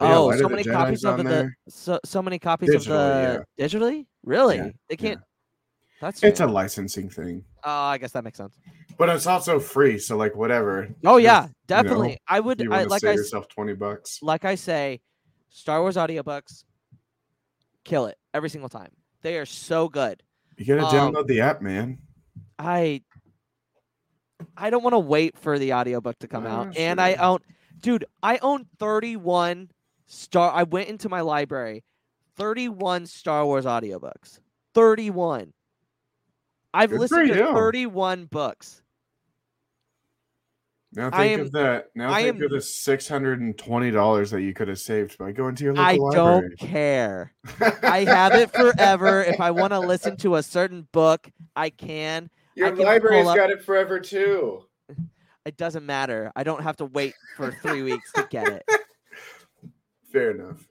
[0.00, 4.06] Yeah, oh, so many copies of the so so many copies of the digitally.
[4.24, 4.56] Really?
[4.56, 5.20] Yeah, They can't.
[6.00, 8.58] That's It's a licensing thing, Oh, I guess that makes sense.
[8.98, 9.98] but it's also free.
[9.98, 10.88] So like whatever.
[11.06, 12.18] Oh yeah, you know, definitely.
[12.28, 12.60] I would.
[12.70, 14.18] I like I yourself twenty bucks.
[14.22, 15.00] like I say,
[15.48, 16.64] Star Wars audiobooks,
[17.84, 18.90] kill it every single time.
[19.22, 20.22] They are so good.
[20.58, 21.98] You gotta um, download the app, man.
[22.58, 23.00] I
[24.54, 26.76] I don't want to wait for the audiobook to come Ah, out.
[26.76, 27.38] And I own
[27.80, 29.70] dude, I own 31
[30.06, 31.84] Star I went into my library.
[32.36, 34.40] 31 Star Wars audiobooks.
[34.74, 35.52] 31.
[36.74, 37.52] I've Good listened to you.
[37.52, 38.82] 31 books.
[40.92, 41.88] Now think am- of that.
[41.94, 44.78] Now I think am- of the six hundred and twenty dollars that you could have
[44.78, 45.94] saved by going to your library.
[45.94, 47.32] I local don't care.
[47.82, 49.22] I have it forever.
[49.22, 52.30] if I want to listen to a certain book, I can.
[52.54, 54.62] Your can library's up- got it forever too.
[55.44, 56.32] It doesn't matter.
[56.34, 58.64] I don't have to wait for 3 weeks to get it.
[60.16, 60.66] Fair enough.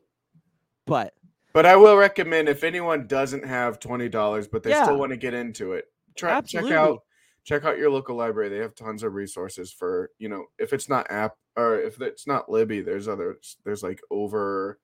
[0.88, 1.14] But
[1.54, 4.84] But I will recommend if anyone doesn't have twenty dollars, but they Yeah.
[4.86, 5.86] still want to get into it,
[6.16, 7.04] try check out
[7.44, 8.50] check out your local library.
[8.50, 12.26] They have tons of resources for you know if it's not app or if it's
[12.26, 14.80] not Libby, there's other There's like over.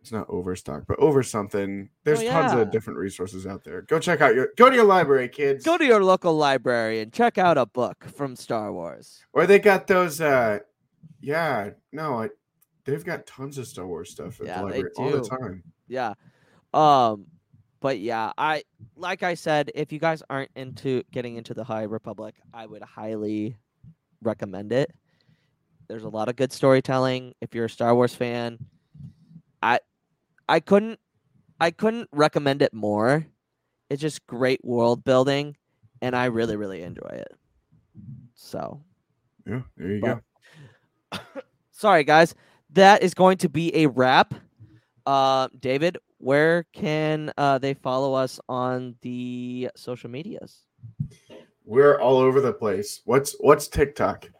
[0.00, 1.90] It's not overstock, but over something.
[2.04, 2.62] There's tons Oh, yeah.
[2.62, 3.82] of different resources out there.
[3.82, 5.64] Go check out your go to your library, kids.
[5.64, 9.24] go to your local library and check out a book from Star Wars.
[9.32, 10.20] Or they got those.
[10.20, 10.58] uh
[11.20, 12.30] Yeah, no, I,
[12.88, 15.62] they've got tons of Star Wars stuff at Yeah, the library all the time.
[15.88, 16.14] Yeah.
[16.72, 17.26] Um
[17.80, 18.64] but yeah, I
[18.96, 22.82] like I said, if you guys aren't into getting into the High Republic, I would
[22.82, 23.56] highly
[24.22, 24.90] recommend it.
[25.86, 27.34] There's a lot of good storytelling.
[27.40, 28.58] If you're a Star Wars fan,
[29.62, 29.80] I
[30.48, 30.98] I couldn't
[31.60, 33.26] I couldn't recommend it more.
[33.90, 35.56] It's just great world building
[36.00, 37.32] and I really really enjoy it.
[38.34, 38.82] So,
[39.46, 40.22] Yeah, there you But-
[41.12, 41.18] go.
[41.70, 42.34] sorry guys
[42.70, 44.34] that is going to be a wrap
[45.06, 50.64] uh david where can uh they follow us on the social medias
[51.64, 53.02] We're all over the place.
[53.04, 54.30] What's what's TikTok?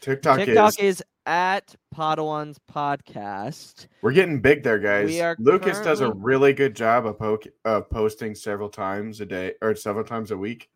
[0.00, 5.06] TikTok, tiktok is is at Podwans podcast we're getting big there, guys.
[5.08, 9.26] We are Lucas does a really good job of poke, of posting several times a
[9.26, 10.68] day or several times a week.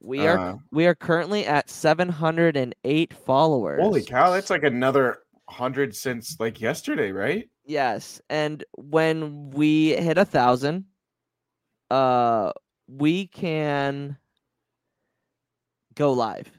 [0.00, 5.20] we are Uh, we are currently at 708 followers Holy cow, that's like another
[5.52, 7.48] hundred since like yesterday, right?
[7.64, 10.84] yes and when we hit a thousand
[11.90, 12.50] uh
[12.88, 14.16] we can
[15.94, 16.50] go live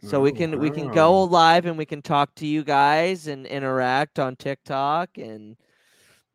[0.00, 3.26] So we Oh, can we can go live and we can talk to you guys
[3.28, 5.56] and interact on TikTok and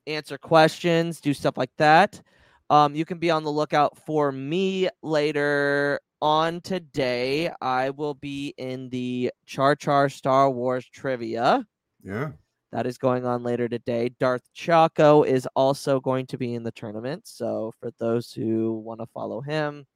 [0.08, 2.22] answer questions, do stuff like that.
[2.70, 7.52] Um, you can be on the lookout for me later on today.
[7.62, 11.66] I will be in the Char Char Star Wars trivia.
[12.04, 12.32] Yeah.
[12.72, 14.10] That is going on later today.
[14.20, 17.28] Darth Chaco is also going to be in the tournament.
[17.28, 19.88] So for those who want to follow him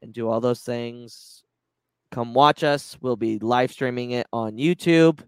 [0.00, 1.42] and do all those things,
[2.12, 2.96] come watch us.
[3.00, 5.20] We'll be live streaming it on YouTube.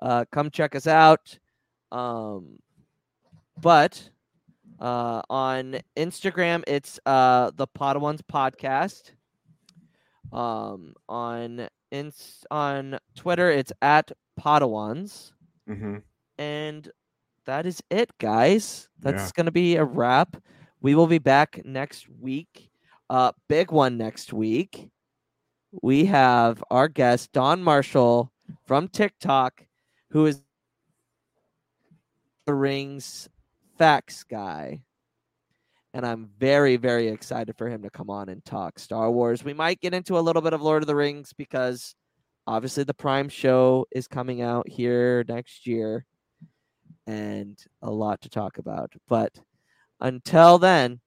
[0.00, 1.36] Uh, come check us out.
[1.90, 2.60] Um,
[3.60, 4.08] but
[4.78, 9.10] uh, on Instagram, it's uh, the Podwans podcast.
[10.32, 15.32] Um, on ins- on Twitter, it's at Podwans.
[15.66, 15.96] Hmm
[16.38, 16.90] And
[17.46, 18.88] that is it, guys.
[19.00, 19.30] That's Yeah.
[19.32, 20.36] going to be a wrap.
[20.80, 22.70] We will be back next week.
[23.10, 24.90] Uh, big one next week.
[25.82, 28.32] We have our guest, Don Marshall
[28.66, 29.66] from TikTok,
[30.10, 30.42] who is
[32.46, 33.28] the Rings
[33.78, 34.82] facts guy.
[35.92, 39.44] And I'm very, very excited for him to come on and talk Star Wars.
[39.44, 41.94] We might get into a little bit of Lord of the Rings because
[42.46, 46.06] obviously the Prime show is coming out here next year
[47.06, 48.92] and a lot to talk about.
[49.08, 49.38] But
[50.00, 51.00] until then,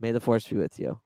[0.00, 1.00] may the force be with you.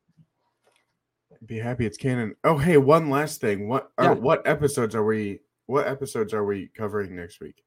[1.46, 2.34] Be happy it's canon.
[2.42, 3.68] Oh, hey, one last thing.
[3.68, 4.09] What Yeah.
[4.09, 7.62] are, what episodes are we what episodes are we covering next week?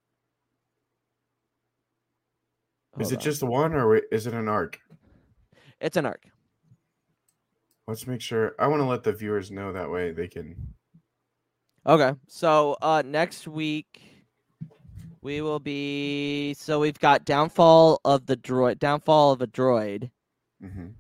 [2.99, 3.21] Is it on.
[3.21, 4.79] just one or is it an arc?
[5.79, 6.25] It's an arc.
[7.87, 8.55] Let's make sure.
[8.59, 10.73] I want to let the viewers know that way they can.
[11.85, 12.13] Okay.
[12.27, 14.01] So uh next week
[15.21, 20.09] we will be so we've got downfall of the droid downfall of a droid
[20.63, 20.93] Mhm.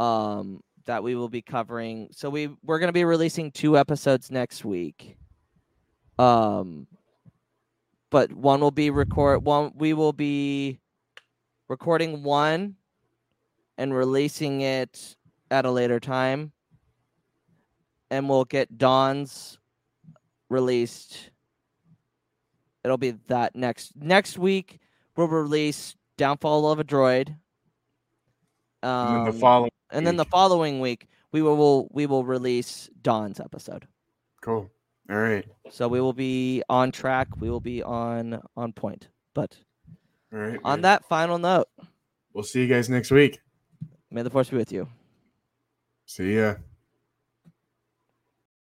[0.00, 2.08] um that we will be covering.
[2.12, 5.16] So we we're going to be releasing two episodes next week.
[6.18, 6.86] Um
[8.10, 10.78] but one will be record one we will be
[11.68, 12.76] recording one
[13.76, 15.16] and releasing it
[15.50, 16.52] at a later time.
[18.10, 19.57] and we'll get Dawn's
[20.48, 21.30] released.
[22.84, 24.80] It'll be that next next week.
[25.16, 27.36] We'll release Downfall of a Droid.
[28.82, 29.70] Um, and then the following.
[29.90, 30.30] and then the week.
[30.30, 33.86] following week we will, will we will release Dawn's episode.
[34.40, 34.70] Cool.
[35.10, 35.44] All right.
[35.70, 37.28] So we will be on track.
[37.40, 39.08] We will be on on point.
[39.34, 39.56] But
[40.32, 40.60] All right.
[40.64, 40.82] on man.
[40.82, 41.68] that final note,
[42.32, 43.40] we'll see you guys next week.
[44.10, 44.88] may the force be with you.
[46.06, 46.54] See ya.